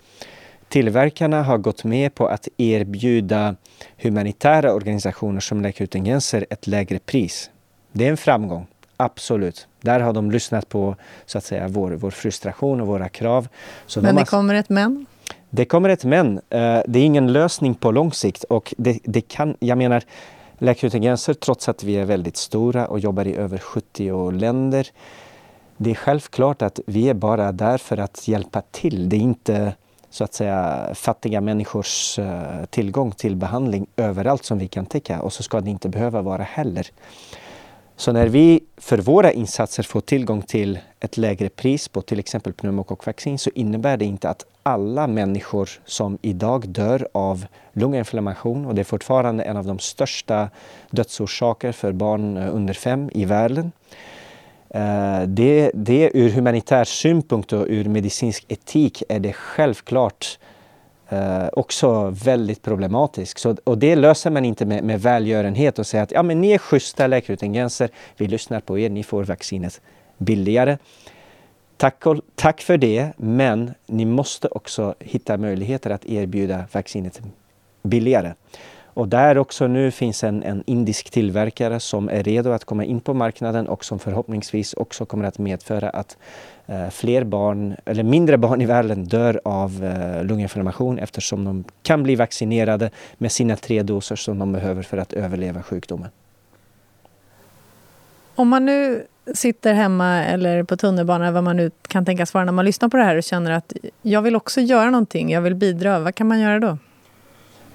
Tillverkarna 0.70 1.44
har 1.44 1.58
gått 1.58 1.84
med 1.84 2.16
på 2.16 2.28
att 2.28 2.48
erbjuda 2.58 3.56
humanitära 3.98 4.74
organisationer 4.74 5.40
som 5.40 5.62
Läkare 5.62 5.84
utan 5.84 6.04
gränser 6.04 6.46
ett 6.50 6.68
lägre 6.68 7.00
pris. 7.00 7.50
Det 7.92 8.06
är 8.06 8.10
en 8.10 8.18
framgång. 8.18 8.68
Absolut. 9.04 9.68
Där 9.82 10.00
har 10.00 10.14
de 10.14 10.32
lyssnat 10.32 10.70
på 10.70 10.96
så 11.26 11.38
att 11.38 11.44
säga, 11.44 11.68
vår, 11.68 11.92
vår 11.92 12.12
frustration 12.12 12.82
och 12.82 12.88
våra 12.88 13.10
krav. 13.10 13.48
Så 13.86 14.02
men 14.02 14.16
det 14.16 14.22
har... 14.22 14.26
kommer 14.26 14.56
ett 14.56 14.70
men? 14.70 15.06
Det 15.50 15.66
kommer 15.66 15.90
ett 15.90 16.04
men. 16.04 16.38
Eh, 16.38 16.82
det 16.88 17.00
är 17.00 17.06
ingen 17.06 17.34
lösning 17.34 17.76
på 17.76 17.92
lång 17.92 18.12
sikt. 18.12 18.44
Och 18.44 18.74
det, 18.78 19.00
det 19.04 19.22
kan, 19.22 19.58
jag 19.60 19.78
menar, 19.78 20.04
Läkare 20.58 20.88
utan 20.88 21.02
gränser, 21.02 21.34
trots 21.34 21.70
att 21.70 21.84
vi 21.84 21.94
är 21.96 22.06
väldigt 22.06 22.38
stora 22.38 22.88
och 22.88 23.00
jobbar 23.00 23.28
i 23.28 23.36
över 23.36 23.58
70 23.58 24.32
länder, 24.32 24.88
det 25.78 25.92
är 25.92 25.96
självklart 25.96 26.62
att 26.62 26.80
vi 26.86 27.10
är 27.10 27.14
bara 27.14 27.52
där 27.52 27.78
för 27.78 27.98
att 27.98 28.28
hjälpa 28.28 28.62
till. 28.72 29.10
Det 29.10 29.16
är 29.16 29.20
inte 29.20 29.74
så 30.10 30.24
att 30.24 30.34
säga 30.34 30.90
fattiga 30.94 31.42
människors 31.42 32.20
uh, 32.20 32.66
tillgång 32.70 33.12
till 33.12 33.36
behandling 33.36 33.88
överallt 33.96 34.46
som 34.46 34.58
vi 34.58 34.68
kan 34.68 34.86
täcka 34.86 35.22
och 35.22 35.34
så 35.34 35.44
ska 35.44 35.62
det 35.62 35.70
inte 35.70 35.90
behöva 35.90 36.22
vara 36.22 36.44
heller. 36.44 36.88
Så 37.96 38.12
när 38.12 38.28
vi 38.28 38.64
för 38.78 38.98
våra 38.98 39.32
insatser 39.32 39.84
får 39.84 40.02
tillgång 40.02 40.42
till 40.42 40.80
ett 41.00 41.18
lägre 41.18 41.50
pris 41.50 41.88
på 41.88 42.02
till 42.02 42.20
exempel 42.20 42.54
pneumokockvaccin 42.54 43.40
så 43.40 43.50
innebär 43.56 43.98
det 43.98 44.06
inte 44.06 44.30
att 44.30 44.46
alla 44.64 45.08
människor 45.08 45.70
som 45.86 46.18
idag 46.22 46.68
dör 46.68 47.08
av 47.12 47.46
lunginflammation 47.74 48.66
och 48.66 48.76
det 48.76 48.82
är 48.82 48.86
fortfarande 48.86 49.44
en 49.44 49.58
av 49.58 49.66
de 49.66 49.80
största 49.80 50.50
dödsorsaker 50.90 51.72
för 51.72 51.92
barn 51.92 52.38
eh, 52.38 52.56
under 52.56 52.74
fem 52.74 53.10
i 53.14 53.26
världen. 53.26 53.72
Eh, 54.70 55.22
det, 55.22 55.72
det 55.74 56.12
ur 56.14 56.30
humanitär 56.30 56.84
synpunkt 56.84 57.54
och 57.54 57.66
ur 57.70 57.86
medicinsk 57.86 58.46
etik 58.48 59.04
är 59.10 59.20
det 59.20 59.34
självklart 59.34 60.40
eh, 61.14 61.50
också 61.54 62.10
väldigt 62.10 62.62
problematisk. 62.62 63.40
Så, 63.40 63.56
och 63.64 63.78
det 63.78 63.96
löser 63.96 64.32
man 64.32 64.46
inte 64.46 64.66
med, 64.66 64.84
med 64.84 65.02
välgörenhet 65.02 65.80
och 65.80 65.88
säga 65.88 66.04
att 66.04 66.12
ja, 66.12 66.24
men 66.24 66.42
ni 66.42 66.52
är 66.52 66.58
schyssta 66.58 67.08
Läkare 67.08 67.34
utan 67.34 67.54
gränser, 67.54 67.90
vi 68.18 68.28
lyssnar 68.28 68.60
på 68.60 68.80
er, 68.80 68.90
ni 68.90 69.04
får 69.04 69.24
vaccinet 69.24 69.82
billigare. 70.18 70.78
Tack, 71.78 72.06
och, 72.06 72.18
tack 72.36 72.62
för 72.62 72.78
det, 72.78 73.12
men 73.18 73.74
ni 73.86 74.06
måste 74.06 74.48
också 74.48 74.96
hitta 75.00 75.38
möjligheter 75.38 75.90
att 75.90 76.06
erbjuda 76.06 76.66
vaccinet 76.72 77.22
billigare. 77.84 78.34
Och 78.94 79.08
där 79.08 79.38
också 79.38 79.68
nu 79.68 79.92
finns 79.92 80.24
en, 80.24 80.44
en 80.44 80.64
indisk 80.66 81.10
tillverkare 81.10 81.80
som 81.80 82.10
är 82.10 82.24
redo 82.24 82.52
att 82.52 82.66
komma 82.66 82.84
in 82.84 83.00
på 83.00 83.14
marknaden 83.14 83.68
och 83.68 83.86
som 83.86 84.00
förhoppningsvis 84.00 84.74
också 84.74 85.06
kommer 85.06 85.26
att 85.26 85.38
medföra 85.38 85.90
att 85.90 86.18
eh, 86.68 86.90
fler 86.90 87.24
barn, 87.24 87.76
eller 87.86 88.04
mindre 88.04 88.38
barn 88.38 88.62
i 88.62 88.66
världen 88.66 89.06
dör 89.06 89.42
av 89.46 89.84
eh, 89.84 90.26
lunginflammation 90.26 91.00
eftersom 91.00 91.46
de 91.46 91.64
kan 91.84 92.04
bli 92.04 92.16
vaccinerade 92.16 92.90
med 93.18 93.32
sina 93.32 93.56
tre 93.56 93.84
doser 93.84 94.16
som 94.16 94.40
de 94.40 94.52
behöver 94.52 94.84
för 94.84 94.98
att 94.98 95.14
överleva 95.14 95.64
sjukdomen. 95.64 96.10
Om 98.36 98.48
man 98.48 98.66
nu 98.66 99.06
sitter 99.34 99.74
hemma 99.74 100.24
eller 100.24 100.64
på 100.64 100.78
tunnelbanan, 100.78 101.34
vad 101.34 101.44
man 101.44 101.58
nu 101.58 101.72
kan 101.88 102.06
tänkas 102.06 102.34
vara 102.34 102.46
när 102.46 102.52
man 102.52 102.66
lyssnar 102.66 102.90
på 102.90 102.98
det 102.98 103.04
här 103.04 103.16
och 103.16 103.24
känner 103.24 103.52
att 103.52 103.74
jag 104.02 104.22
vill 104.22 104.36
också 104.36 104.62
göra 104.62 104.90
någonting, 104.90 105.32
jag 105.32 105.42
vill 105.42 105.56
bidra, 105.56 106.00
vad 106.00 106.16
kan 106.16 106.28
man 106.28 106.40
göra 106.40 106.60
då? 106.60 106.78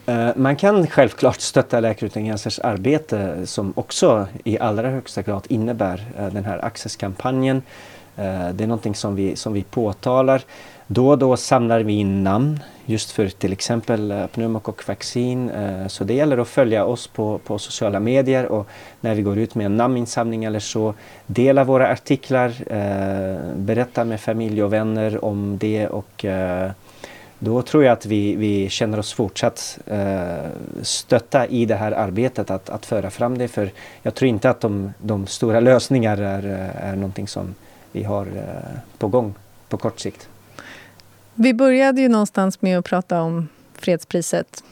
Eh, 0.08 0.30
man 0.36 0.56
kan 0.56 0.86
självklart 0.86 1.40
stötta 1.40 1.80
Läkare 1.80 2.06
utan 2.06 2.24
gränsers 2.24 2.58
arbete 2.58 3.46
som 3.46 3.72
också 3.76 4.26
i 4.44 4.58
allra 4.58 4.88
högsta 4.90 5.22
grad 5.22 5.46
innebär 5.48 6.04
eh, 6.18 6.26
den 6.26 6.44
här 6.44 6.64
Access-kampanjen. 6.64 7.62
Eh, 8.16 8.48
det 8.48 8.64
är 8.64 8.66
någonting 8.66 8.94
som 8.94 9.14
vi, 9.14 9.36
som 9.36 9.52
vi 9.52 9.62
påtalar. 9.62 10.42
Då 10.86 11.08
och 11.08 11.18
då 11.18 11.36
samlar 11.36 11.80
vi 11.80 11.92
in 11.92 12.24
namn 12.24 12.60
just 12.86 13.10
för 13.10 13.28
till 13.28 13.52
exempel 13.52 14.28
pneumokockvaccin. 14.34 15.50
Så 15.88 16.04
det 16.04 16.14
gäller 16.14 16.38
att 16.38 16.48
följa 16.48 16.84
oss 16.84 17.06
på, 17.06 17.38
på 17.38 17.58
sociala 17.58 18.00
medier 18.00 18.46
och 18.46 18.68
när 19.00 19.14
vi 19.14 19.22
går 19.22 19.38
ut 19.38 19.54
med 19.54 19.66
en 19.66 19.76
namninsamling 19.76 20.44
eller 20.44 20.60
så 20.60 20.94
dela 21.26 21.64
våra 21.64 21.92
artiklar, 21.92 22.52
berätta 23.54 24.04
med 24.04 24.20
familj 24.20 24.62
och 24.62 24.72
vänner 24.72 25.24
om 25.24 25.58
det 25.58 25.88
och 25.88 26.24
då 27.38 27.62
tror 27.62 27.84
jag 27.84 27.92
att 27.92 28.06
vi, 28.06 28.36
vi 28.36 28.68
känner 28.68 28.98
oss 28.98 29.12
fortsatt 29.12 29.78
eh, 29.86 30.50
stötta 30.82 31.46
i 31.46 31.64
det 31.64 31.74
här 31.74 31.92
arbetet 31.92 32.50
att, 32.50 32.70
att 32.70 32.86
föra 32.86 33.10
fram 33.10 33.38
det. 33.38 33.48
För 33.48 33.70
jag 34.02 34.14
tror 34.14 34.28
inte 34.28 34.50
att 34.50 34.60
de, 34.60 34.92
de 34.98 35.26
stora 35.26 35.60
lösningar 35.60 36.18
är, 36.18 36.72
är 36.80 36.96
någonting 36.96 37.28
som 37.28 37.54
vi 37.92 38.02
har 38.02 38.26
eh, 38.26 38.78
på 38.98 39.08
gång 39.08 39.34
på 39.68 39.76
kort 39.76 40.00
sikt. 40.00 40.28
Vi 41.34 41.54
började 41.54 42.00
ju 42.00 42.08
någonstans 42.08 42.62
med 42.62 42.78
att 42.78 42.84
prata 42.84 43.22
om 43.22 43.48
fredspriset. 43.74 44.64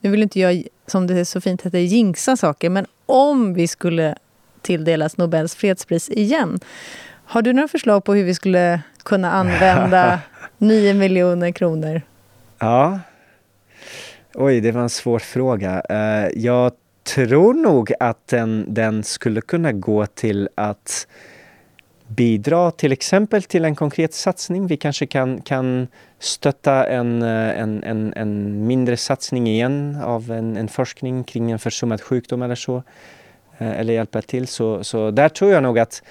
Nu 0.00 0.10
vill 0.10 0.22
inte 0.22 0.40
jag, 0.40 0.66
som 0.86 1.06
det 1.06 1.24
så 1.24 1.40
fint 1.40 1.62
heter, 1.62 1.78
jinxa 1.78 2.36
saker, 2.36 2.70
men 2.70 2.86
om 3.06 3.54
vi 3.54 3.68
skulle 3.68 4.14
tilldelas 4.62 5.16
Nobels 5.16 5.54
fredspris 5.54 6.08
igen, 6.08 6.60
har 7.24 7.42
du 7.42 7.52
några 7.52 7.68
förslag 7.68 8.04
på 8.04 8.14
hur 8.14 8.24
vi 8.24 8.34
skulle 8.34 8.80
kunna 9.02 9.32
använda 9.32 10.18
9 10.60 10.94
miljoner 10.94 11.52
kronor. 11.52 12.02
Ja. 12.58 13.00
Oj, 14.34 14.60
det 14.60 14.72
var 14.72 14.82
en 14.82 14.90
svår 14.90 15.18
fråga. 15.18 15.82
Eh, 15.88 16.28
jag 16.34 16.72
tror 17.02 17.54
nog 17.54 17.92
att 18.00 18.26
den, 18.26 18.66
den 18.68 19.02
skulle 19.02 19.40
kunna 19.40 19.72
gå 19.72 20.06
till 20.06 20.48
att 20.54 21.06
bidra 22.06 22.70
till 22.70 22.92
exempel 22.92 23.42
till 23.42 23.64
en 23.64 23.76
konkret 23.76 24.14
satsning. 24.14 24.66
Vi 24.66 24.76
kanske 24.76 25.06
kan, 25.06 25.40
kan 25.40 25.88
stötta 26.18 26.86
en, 26.86 27.22
eh, 27.22 27.60
en, 27.60 27.82
en, 27.84 28.12
en 28.16 28.66
mindre 28.66 28.96
satsning 28.96 29.46
igen 29.46 29.98
av 30.04 30.30
en, 30.30 30.56
en 30.56 30.68
forskning 30.68 31.24
kring 31.24 31.50
en 31.50 31.58
försummad 31.58 32.00
sjukdom 32.00 32.42
eller 32.42 32.54
så. 32.54 32.82
Eh, 33.58 33.80
eller 33.80 33.92
hjälpa 33.94 34.22
till. 34.22 34.46
Så, 34.46 34.84
så 34.84 35.10
där 35.10 35.28
tror 35.28 35.52
jag 35.52 35.62
nog 35.62 35.78
att 35.78 36.02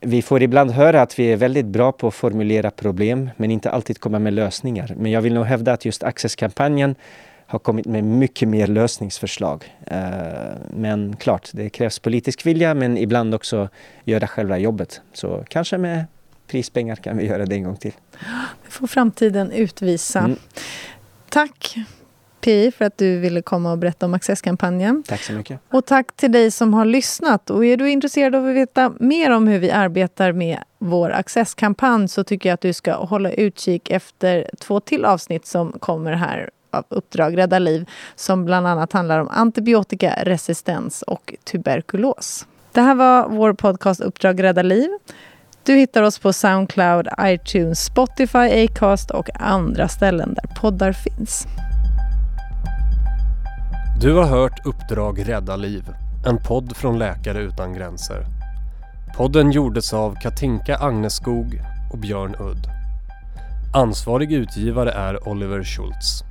vi 0.00 0.22
får 0.22 0.42
ibland 0.42 0.70
höra 0.70 1.02
att 1.02 1.18
vi 1.18 1.32
är 1.32 1.36
väldigt 1.36 1.66
bra 1.66 1.92
på 1.92 2.08
att 2.08 2.14
formulera 2.14 2.70
problem 2.70 3.30
men 3.36 3.50
inte 3.50 3.70
alltid 3.70 4.00
komma 4.00 4.18
med 4.18 4.32
lösningar. 4.32 4.94
Men 4.96 5.12
jag 5.12 5.20
vill 5.20 5.34
nog 5.34 5.44
hävda 5.44 5.72
att 5.72 5.84
just 5.84 6.02
Access-kampanjen 6.02 6.94
har 7.46 7.58
kommit 7.58 7.86
med 7.86 8.04
mycket 8.04 8.48
mer 8.48 8.66
lösningsförslag. 8.66 9.74
Eh, 9.86 9.98
men 10.70 11.16
klart, 11.16 11.50
det 11.52 11.70
krävs 11.70 11.98
politisk 11.98 12.46
vilja 12.46 12.74
men 12.74 12.98
ibland 12.98 13.34
också 13.34 13.68
göra 14.04 14.26
själva 14.26 14.58
jobbet. 14.58 15.00
Så 15.12 15.44
kanske 15.48 15.78
med 15.78 16.04
prispengar 16.46 16.96
kan 16.96 17.16
vi 17.16 17.26
göra 17.26 17.46
det 17.46 17.54
en 17.54 17.64
gång 17.64 17.76
till. 17.76 17.92
Det 18.64 18.70
får 18.70 18.86
framtiden 18.86 19.52
utvisa. 19.52 20.18
Mm. 20.18 20.36
Tack 21.28 21.76
PI 22.48 22.70
för 22.70 22.84
att 22.84 22.98
du 22.98 23.18
ville 23.18 23.42
komma 23.42 23.72
och 23.72 23.78
berätta 23.78 24.06
om 24.06 24.14
Accesskampanjen. 24.14 25.02
Tack 25.06 25.22
så 25.22 25.32
mycket. 25.32 25.60
Och 25.70 25.86
tack 25.86 26.16
till 26.16 26.32
dig 26.32 26.50
som 26.50 26.74
har 26.74 26.84
lyssnat. 26.84 27.50
Och 27.50 27.64
är 27.64 27.76
du 27.76 27.90
intresserad 27.90 28.34
av 28.34 28.46
att 28.46 28.54
veta 28.54 28.92
mer 29.00 29.30
om 29.30 29.48
hur 29.48 29.58
vi 29.58 29.70
arbetar 29.70 30.32
med 30.32 30.58
vår 30.78 31.10
Accesskampanj 31.10 32.08
så 32.08 32.24
tycker 32.24 32.48
jag 32.48 32.54
att 32.54 32.60
du 32.60 32.72
ska 32.72 32.94
hålla 32.94 33.30
utkik 33.30 33.90
efter 33.90 34.50
två 34.60 34.80
till 34.80 35.04
avsnitt 35.04 35.46
som 35.46 35.72
kommer 35.72 36.12
här 36.12 36.50
av 36.70 36.84
Uppdrag 36.88 37.38
Rädda 37.38 37.58
Liv 37.58 37.88
som 38.16 38.44
bland 38.44 38.66
annat 38.66 38.92
handlar 38.92 39.18
om 39.18 39.28
antibiotikaresistens 39.28 41.02
och 41.02 41.34
tuberkulos. 41.44 42.46
Det 42.72 42.80
här 42.80 42.94
var 42.94 43.28
vår 43.28 43.52
podcast 43.52 44.00
Uppdrag 44.00 44.42
Rädda 44.42 44.62
Liv. 44.62 44.90
Du 45.62 45.74
hittar 45.74 46.02
oss 46.02 46.18
på 46.18 46.32
Soundcloud, 46.32 47.08
iTunes, 47.20 47.84
Spotify, 47.84 48.64
Acast 48.64 49.10
och 49.10 49.30
andra 49.34 49.88
ställen 49.88 50.34
där 50.34 50.54
poddar 50.60 50.92
finns. 50.92 51.46
Du 54.00 54.14
har 54.14 54.24
hört 54.24 54.66
Uppdrag 54.66 55.28
Rädda 55.28 55.56
Liv, 55.56 55.88
en 56.26 56.38
podd 56.38 56.76
från 56.76 56.98
Läkare 56.98 57.38
Utan 57.38 57.74
Gränser. 57.74 58.26
Podden 59.16 59.50
gjordes 59.50 59.92
av 59.92 60.14
Katinka 60.22 60.76
Agneskog 60.76 61.62
och 61.92 61.98
Björn 61.98 62.36
Udd. 62.40 62.66
Ansvarig 63.74 64.32
utgivare 64.32 64.90
är 64.90 65.28
Oliver 65.28 65.64
Schultz. 65.64 66.22